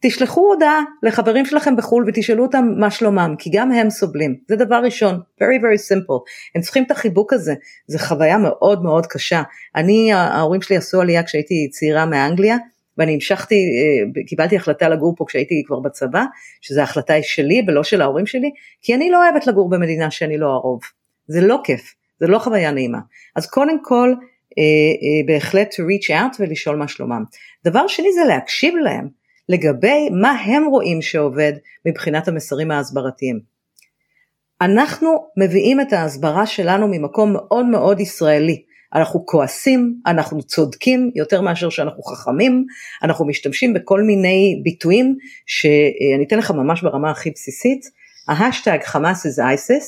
תשלחו 0.02 0.40
הודעה 0.40 0.82
לחברים 1.02 1.46
שלכם 1.46 1.76
בחו"ל 1.76 2.04
ותשאלו 2.08 2.42
אותם 2.42 2.64
מה 2.76 2.90
שלומם, 2.90 3.34
כי 3.38 3.50
גם 3.52 3.72
הם 3.72 3.90
סובלים. 3.90 4.36
זה 4.48 4.56
דבר 4.56 4.80
ראשון, 4.84 5.20
very 5.42 5.62
very 5.62 5.92
simple. 5.92 6.20
הם 6.54 6.62
צריכים 6.62 6.84
את 6.84 6.90
החיבוק 6.90 7.32
הזה, 7.32 7.54
זו 7.86 7.98
חוויה 7.98 8.38
מאוד 8.38 8.82
מאוד 8.82 9.06
קשה. 9.06 9.42
אני, 9.76 10.12
ההורים 10.12 10.62
שלי 10.62 10.76
עשו 10.76 11.00
עלייה 11.00 11.22
כשהייתי 11.22 11.68
צעירה 11.70 12.06
מאנגליה, 12.06 12.56
ואני 12.98 13.14
המשכתי, 13.14 13.54
אה, 13.54 14.22
קיבלתי 14.26 14.56
החלטה 14.56 14.88
לגור 14.88 15.14
פה 15.16 15.24
כשהייתי 15.28 15.62
כבר 15.66 15.80
בצבא, 15.80 16.24
שזו 16.60 16.80
החלטה 16.80 17.14
שלי 17.22 17.64
ולא 17.68 17.84
של 17.84 18.02
ההורים 18.02 18.26
שלי, 18.26 18.50
כי 18.82 18.94
אני 18.94 19.10
לא 19.10 19.24
אוהבת 19.24 19.46
לגור 19.46 19.70
במדינה 19.70 20.10
שאני 20.10 20.38
לא 20.38 20.46
הרוב. 20.46 20.80
זה 21.26 21.40
לא 21.40 21.60
כיף, 21.64 21.94
זה 22.20 22.26
לא 22.26 22.38
חוויה 22.38 22.70
נעימה. 22.70 22.98
אז 23.36 23.46
קודם 23.46 23.82
כל, 23.84 24.14
אה, 24.58 24.62
אה, 24.62 25.26
בהחלט 25.26 25.74
to 25.74 25.76
reach 25.76 26.10
out 26.10 26.36
ולשאול 26.40 26.76
מה 26.76 26.88
שלומם. 26.88 27.24
דבר 27.64 27.86
שני 27.86 28.12
זה 28.12 28.24
להקשיב 28.28 28.74
להם. 28.76 29.21
לגבי 29.48 30.09
מה 30.11 30.31
הם 30.31 30.64
רואים 30.66 31.02
שעובד 31.02 31.52
מבחינת 31.87 32.28
המסרים 32.28 32.70
ההסברתיים. 32.70 33.40
אנחנו 34.61 35.26
מביאים 35.37 35.81
את 35.81 35.92
ההסברה 35.92 36.46
שלנו 36.46 36.88
ממקום 36.88 37.33
מאוד 37.33 37.66
מאוד 37.66 38.00
ישראלי. 38.00 38.62
אנחנו 38.94 39.26
כועסים, 39.26 40.00
אנחנו 40.07 40.42
צודקים 40.42 41.11
יותר 41.14 41.40
מאשר 41.40 41.70
שאנחנו 41.70 42.02
חכמים, 42.02 42.66
אנחנו 43.02 43.26
משתמשים 43.26 43.74
בכל 43.74 44.02
מיני 44.02 44.61
ביטויים 44.62 45.16
שאני 45.46 46.24
אתן 46.26 46.38
לך 46.38 46.50
ממש 46.50 46.83
ברמה 46.83 47.11
הכי 47.11 47.31
בסיסית, 47.31 47.87
ה 48.28 48.35
hashtag 48.35 48.78
Hamas 48.85 49.26
is 49.26 49.40
ISIS, 49.40 49.85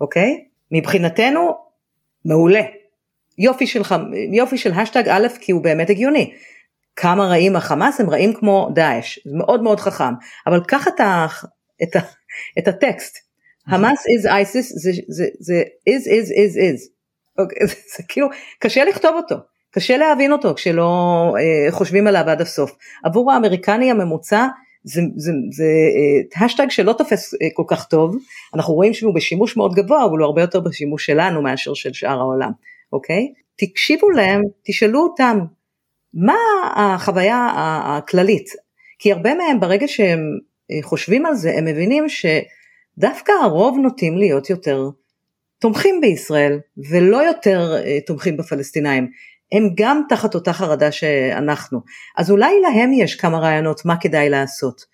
אוקיי? 0.00 0.44
מבחינתנו 0.70 1.56
מעולה. 2.24 2.62
יופי 3.38 3.66
של, 3.66 3.82
יופי 4.32 4.58
של 4.58 4.72
השטג 4.72 5.08
א' 5.08 5.26
כי 5.40 5.52
הוא 5.52 5.62
באמת 5.62 5.90
הגיוני. 5.90 6.34
כמה 6.96 7.26
רעים 7.26 7.56
החמאס 7.56 8.00
הם 8.00 8.10
רעים 8.10 8.34
כמו 8.34 8.70
דאעש, 8.74 9.18
זה 9.24 9.36
מאוד 9.36 9.62
מאוד 9.62 9.80
חכם, 9.80 10.14
אבל 10.46 10.60
קח 10.64 10.88
את, 10.88 11.00
ה, 11.00 11.26
את, 11.82 11.96
ה, 11.96 12.00
את 12.58 12.68
הטקסט, 12.68 13.18
חמאס 13.70 14.04
is 14.06 14.28
ISIS 14.28 14.66
זה, 15.38 15.62
is 15.90 16.06
is 16.06 16.56
is, 16.56 16.88
אוקיי, 17.38 17.66
זה, 17.96 18.02
כאילו 18.08 18.28
קשה 18.58 18.84
לכתוב 18.84 19.10
אותו, 19.16 19.36
קשה 19.70 19.96
להבין 19.96 20.32
אותו 20.32 20.54
כשלא 20.54 21.34
אה, 21.38 21.72
חושבים 21.72 22.06
עליו 22.06 22.24
עד 22.26 22.40
הסוף, 22.40 22.76
עבור 23.04 23.32
האמריקני 23.32 23.90
הממוצע 23.90 24.46
זה, 24.84 25.02
זה 25.50 25.64
אה, 25.64 26.44
השטג 26.44 26.66
שלא 26.70 26.92
תופס 26.92 27.34
אה, 27.34 27.48
כל 27.54 27.64
כך 27.68 27.84
טוב, 27.84 28.16
אנחנו 28.54 28.74
רואים 28.74 28.94
שהוא 28.94 29.14
בשימוש 29.14 29.56
מאוד 29.56 29.74
גבוה, 29.74 30.04
אבל 30.04 30.18
הוא 30.18 30.24
הרבה 30.24 30.40
יותר 30.40 30.60
בשימוש 30.60 31.06
שלנו 31.06 31.42
מאשר 31.42 31.74
של 31.74 31.92
שאר 31.92 32.18
העולם, 32.20 32.50
אוקיי? 32.92 33.32
תקשיבו 33.56 34.10
להם, 34.10 34.42
תשאלו 34.64 35.02
אותם, 35.02 35.38
מה 36.14 36.36
החוויה 36.76 37.50
הכללית? 37.84 38.48
כי 38.98 39.12
הרבה 39.12 39.34
מהם 39.34 39.60
ברגע 39.60 39.88
שהם 39.88 40.20
אה, 40.70 40.78
חושבים 40.82 41.26
על 41.26 41.34
זה 41.34 41.54
הם 41.58 41.64
מבינים 41.64 42.04
שדווקא 42.08 43.32
הרוב 43.42 43.78
נוטים 43.82 44.18
להיות 44.18 44.50
יותר 44.50 44.88
תומכים 45.58 46.00
בישראל 46.00 46.58
ולא 46.90 47.16
יותר 47.16 47.76
אה, 47.84 47.98
תומכים 48.06 48.36
בפלסטינאים. 48.36 49.08
הם 49.52 49.68
גם 49.74 50.02
תחת 50.08 50.34
אותה 50.34 50.52
חרדה 50.52 50.92
שאנחנו. 50.92 51.80
אז 52.16 52.30
אולי 52.30 52.60
להם 52.60 52.92
יש 52.92 53.14
כמה 53.14 53.38
רעיונות 53.38 53.84
מה 53.84 53.96
כדאי 53.96 54.30
לעשות. 54.30 54.84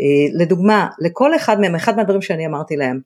אה, 0.00 0.40
לדוגמה, 0.42 0.88
לכל 0.98 1.36
אחד 1.36 1.60
מהם, 1.60 1.74
אחד 1.74 1.96
מהדברים 1.96 2.22
שאני 2.22 2.46
אמרתי 2.46 2.76
להם, 2.76 3.00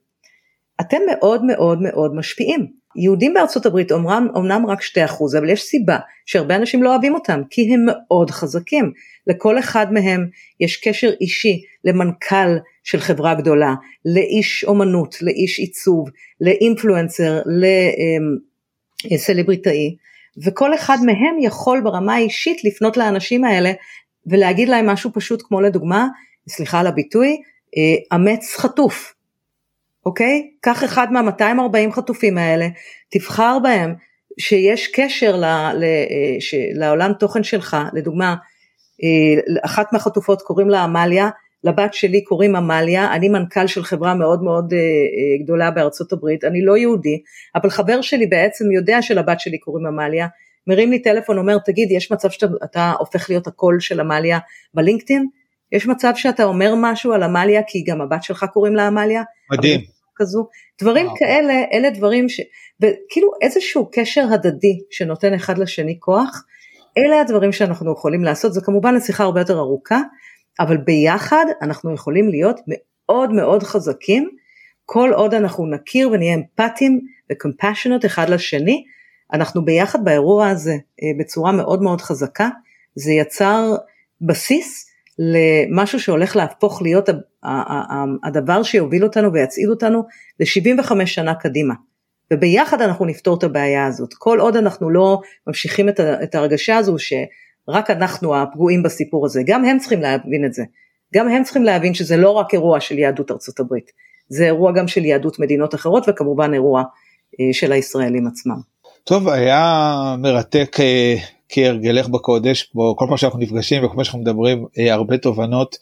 אתם 0.80 0.98
מאוד 1.06 1.44
מאוד 1.44 1.82
מאוד 1.82 2.14
משפיעים. 2.14 2.66
יהודים 2.96 3.34
בארצות 3.34 3.66
הברית 3.66 3.92
אומנם, 3.92 4.28
אומנם 4.34 4.66
רק 4.66 4.82
2% 4.82 5.38
אבל 5.38 5.50
יש 5.50 5.62
סיבה 5.62 5.98
שהרבה 6.26 6.56
אנשים 6.56 6.82
לא 6.82 6.90
אוהבים 6.90 7.14
אותם 7.14 7.40
כי 7.50 7.74
הם 7.74 7.80
מאוד 7.86 8.30
חזקים. 8.30 8.92
לכל 9.26 9.58
אחד 9.58 9.92
מהם 9.92 10.28
יש 10.60 10.76
קשר 10.76 11.10
אישי 11.20 11.62
למנכ"ל 11.84 12.56
של 12.84 13.00
חברה 13.00 13.34
גדולה, 13.34 13.74
לאיש 14.04 14.64
אומנות, 14.64 15.22
לאיש 15.22 15.58
עיצוב, 15.58 16.10
לאינפלואנסר, 16.40 17.40
לסלבריטאי 19.10 19.96
וכל 20.44 20.74
אחד 20.74 20.96
מהם 21.06 21.38
יכול 21.40 21.80
ברמה 21.80 22.14
האישית 22.14 22.64
לפנות 22.64 22.96
לאנשים 22.96 23.44
האלה 23.44 23.72
ולהגיד 24.26 24.68
להם 24.68 24.86
משהו 24.86 25.10
פשוט 25.14 25.42
כמו 25.48 25.60
לדוגמה, 25.60 26.06
סליחה 26.48 26.80
על 26.80 26.86
הביטוי, 26.86 27.36
אה, 27.76 28.16
אמץ 28.16 28.56
חטוף. 28.56 29.15
אוקיי? 30.06 30.50
קח 30.60 30.84
אחד 30.84 31.06
מה-240 31.12 31.92
חטופים 31.92 32.38
האלה, 32.38 32.68
תבחר 33.10 33.58
בהם 33.62 33.94
שיש 34.40 34.88
קשר 34.88 35.36
ל, 35.36 35.44
ל, 35.74 35.84
אה, 35.84 36.40
ש, 36.40 36.54
לעולם 36.74 37.12
תוכן 37.12 37.42
שלך, 37.42 37.76
לדוגמה, 37.92 38.34
אה, 39.02 39.58
אחת 39.64 39.92
מהחטופות 39.92 40.42
קוראים 40.42 40.70
לה 40.70 40.82
עמליה, 40.82 41.28
לבת 41.64 41.94
שלי 41.94 42.24
קוראים 42.24 42.56
עמליה, 42.56 43.12
אני 43.12 43.28
מנכ"ל 43.28 43.66
של 43.66 43.84
חברה 43.84 44.14
מאוד 44.14 44.42
מאוד 44.42 44.72
אה, 44.72 45.44
גדולה 45.44 45.70
בארצות 45.70 46.12
הברית, 46.12 46.44
אני 46.44 46.64
לא 46.64 46.76
יהודי, 46.76 47.22
אבל 47.54 47.70
חבר 47.70 48.00
שלי 48.00 48.26
בעצם 48.26 48.70
יודע 48.70 49.02
שלבת 49.02 49.40
שלי 49.40 49.58
קוראים 49.58 49.86
עמליה, 49.86 50.26
מרים 50.66 50.90
לי 50.90 50.98
טלפון, 50.98 51.38
אומר, 51.38 51.58
תגיד, 51.58 51.90
יש 51.90 52.12
מצב 52.12 52.30
שאתה 52.30 52.92
הופך 52.98 53.30
להיות 53.30 53.46
הקול 53.46 53.80
של 53.80 54.00
עמליה 54.00 54.38
בלינקדאין? 54.74 55.26
יש 55.72 55.86
מצב 55.86 56.12
שאתה 56.14 56.44
אומר 56.44 56.74
משהו 56.76 57.12
על 57.12 57.22
עמליה 57.22 57.60
כי 57.66 57.84
גם 57.86 58.00
הבת 58.00 58.22
שלך 58.22 58.46
קוראים 58.52 58.76
לה 58.76 58.86
עמליה? 58.86 59.22
מדהים. 59.52 59.95
כזו, 60.16 60.48
דברים 60.82 61.06
וואו. 61.06 61.16
כאלה, 61.16 61.64
אלה 61.72 61.90
דברים 61.90 62.28
ש... 62.28 62.40
כאילו 63.08 63.28
איזשהו 63.42 63.88
קשר 63.92 64.26
הדדי 64.32 64.78
שנותן 64.90 65.34
אחד 65.34 65.58
לשני 65.58 65.96
כוח, 66.00 66.44
אלה 66.98 67.20
הדברים 67.20 67.52
שאנחנו 67.52 67.92
יכולים 67.92 68.24
לעשות, 68.24 68.52
זה 68.52 68.60
כמובן 68.60 68.94
לשיחה 68.94 69.24
הרבה 69.24 69.40
יותר 69.40 69.58
ארוכה, 69.58 70.00
אבל 70.60 70.76
ביחד 70.76 71.44
אנחנו 71.62 71.94
יכולים 71.94 72.28
להיות 72.28 72.60
מאוד 72.68 73.32
מאוד 73.32 73.62
חזקים, 73.62 74.30
כל 74.84 75.10
עוד 75.14 75.34
אנחנו 75.34 75.66
נכיר 75.66 76.10
ונהיה 76.10 76.34
אמפתיים 76.34 77.00
וקומפשיונות 77.32 78.04
אחד 78.04 78.28
לשני, 78.28 78.84
אנחנו 79.32 79.64
ביחד 79.64 80.04
באירוע 80.04 80.48
הזה 80.48 80.72
אה, 80.72 81.08
בצורה 81.18 81.52
מאוד 81.52 81.82
מאוד 81.82 82.00
חזקה, 82.00 82.48
זה 82.94 83.12
יצר 83.12 83.74
בסיס 84.20 84.86
למשהו 85.18 86.00
שהולך 86.00 86.36
להפוך 86.36 86.82
להיות 86.82 87.08
הדבר 88.24 88.62
שיוביל 88.62 89.04
אותנו 89.04 89.32
ויצעיד 89.32 89.68
אותנו 89.68 90.02
ל-75 90.40 91.06
שנה 91.06 91.34
קדימה. 91.34 91.74
וביחד 92.32 92.82
אנחנו 92.82 93.04
נפתור 93.04 93.38
את 93.38 93.42
הבעיה 93.42 93.86
הזאת. 93.86 94.14
כל 94.14 94.40
עוד 94.40 94.56
אנחנו 94.56 94.90
לא 94.90 95.20
ממשיכים 95.46 95.88
את 96.22 96.34
ההרגשה 96.34 96.76
הזו 96.76 96.96
שרק 96.98 97.90
אנחנו 97.90 98.36
הפגועים 98.36 98.82
בסיפור 98.82 99.26
הזה, 99.26 99.42
גם 99.46 99.64
הם 99.64 99.78
צריכים 99.78 100.00
להבין 100.00 100.44
את 100.46 100.52
זה. 100.52 100.62
גם 101.14 101.28
הם 101.28 101.42
צריכים 101.42 101.62
להבין 101.62 101.94
שזה 101.94 102.16
לא 102.16 102.30
רק 102.30 102.54
אירוע 102.54 102.80
של 102.80 102.98
יהדות 102.98 103.30
ארצות 103.30 103.60
הברית, 103.60 103.90
זה 104.28 104.44
אירוע 104.44 104.72
גם 104.72 104.88
של 104.88 105.04
יהדות 105.04 105.38
מדינות 105.38 105.74
אחרות 105.74 106.04
וכמובן 106.08 106.54
אירוע 106.54 106.82
אה, 107.40 107.52
של 107.52 107.72
הישראלים 107.72 108.26
עצמם. 108.26 108.60
טוב, 109.04 109.28
היה 109.28 109.94
מרתק 110.18 110.76
אה, 110.80 111.14
כהרגלך 111.48 112.08
בקודש, 112.08 112.62
כמו 112.62 112.96
כל 112.96 113.04
פעם 113.08 113.16
שאנחנו 113.16 113.38
נפגשים 113.38 113.84
וכל 113.84 113.94
פעם 113.94 114.04
שאנחנו 114.04 114.20
מדברים, 114.20 114.66
אה, 114.78 114.94
הרבה 114.94 115.18
תובנות. 115.18 115.76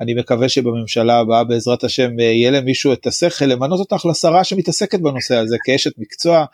אני 0.00 0.14
מקווה 0.14 0.48
שבממשלה 0.48 1.18
הבאה 1.18 1.44
בעזרת 1.44 1.84
השם 1.84 2.18
יהיה 2.18 2.50
למישהו 2.50 2.92
את 2.92 3.06
השכל 3.06 3.44
למנות 3.44 3.80
אותך 3.80 4.06
לשרה 4.06 4.44
שמתעסקת 4.44 5.00
בנושא 5.00 5.36
הזה 5.36 5.56
כאשת 5.64 5.98
מקצוע. 5.98 6.44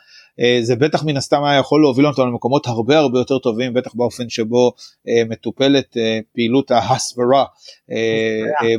זה 0.61 0.75
בטח 0.75 1.03
מן 1.03 1.17
הסתם 1.17 1.43
היה 1.43 1.59
יכול 1.59 1.81
להוביל 1.81 2.07
אותנו 2.07 2.25
למקומות 2.25 2.67
הרבה 2.67 2.97
הרבה 2.97 3.19
יותר 3.19 3.39
טובים, 3.39 3.73
בטח 3.73 3.93
באופן 3.93 4.29
שבו 4.29 4.73
מטופלת 5.29 5.97
פעילות 6.33 6.71
ההסברה 6.71 7.45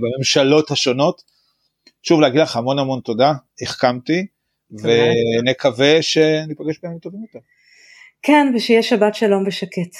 בממשלות 0.00 0.70
השונות. 0.70 1.22
שוב 2.02 2.20
להגיד 2.20 2.40
לך 2.40 2.56
המון 2.56 2.78
המון 2.78 3.00
תודה, 3.00 3.32
החכמתי. 3.62 4.26
ונקווה 4.72 6.02
שניפגש 6.02 6.78
בימים 6.82 6.98
טובים 6.98 7.20
יותר. 7.22 7.38
כן, 8.22 8.52
ושיהיה 8.54 8.82
שבת 8.82 9.14
שלום 9.14 9.44
ושקט. 9.46 9.96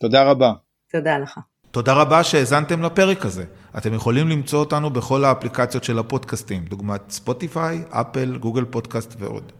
תודה 0.00 0.22
רבה. 0.22 0.52
תודה 0.92 1.18
לך. 1.18 1.38
תודה 1.70 1.92
רבה 1.92 2.24
שהאזנתם 2.24 2.82
לפרק 2.82 3.24
הזה. 3.24 3.44
אתם 3.78 3.94
יכולים 3.94 4.28
למצוא 4.28 4.58
אותנו 4.58 4.90
בכל 4.90 5.24
האפליקציות 5.24 5.84
של 5.84 5.98
הפודקאסטים, 5.98 6.64
דוגמת 6.64 7.10
ספוטיפיי, 7.10 7.82
אפל, 7.90 8.38
גוגל 8.38 8.64
פודקאסט 8.64 9.14
ועוד. 9.18 9.52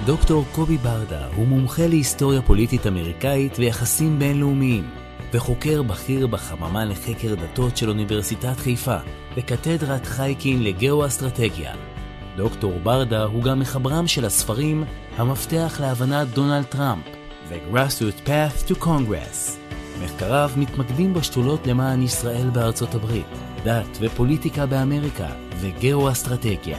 דוקטור 0.06 0.44
קובי 0.52 0.78
ברדה 0.78 1.26
הוא 1.36 1.46
מומחה 1.46 1.86
להיסטוריה 1.86 2.42
פוליטית 2.42 2.86
אמריקאית 2.86 3.58
ויחסים 3.58 4.18
בינלאומיים, 4.18 4.90
וחוקר 5.32 5.82
בכיר 5.82 6.26
בחממה 6.26 6.84
לחקר 6.84 7.34
דתות 7.34 7.76
של 7.76 7.88
אוניברסיטת 7.88 8.56
חיפה, 8.56 8.96
וקתדרת 9.36 10.06
חייקין 10.06 10.62
לגאו-אסטרטגיה. 10.62 11.91
דוקטור 12.37 12.81
ברדה 12.83 13.25
הוא 13.25 13.42
גם 13.42 13.61
מחברם 13.61 14.07
של 14.07 14.25
הספרים 14.25 14.85
"המפתח 15.16 15.77
להבנת 15.81 16.29
דונלד 16.29 16.64
טראמפ" 16.64 17.05
ו-Grassroot 17.49 18.29
Path 18.29 18.71
to 18.71 18.85
Congress. 18.85 19.51
מחקריו 20.05 20.51
מתמקדים 20.57 21.14
בשתולות 21.14 21.66
למען 21.66 22.03
ישראל 22.03 22.51
בארצות 22.53 22.95
הברית, 22.95 23.27
דת 23.64 23.99
ופוליטיקה 24.01 24.66
באמריקה 24.66 25.29
וגאו-אסטרטגיה. 25.61 26.79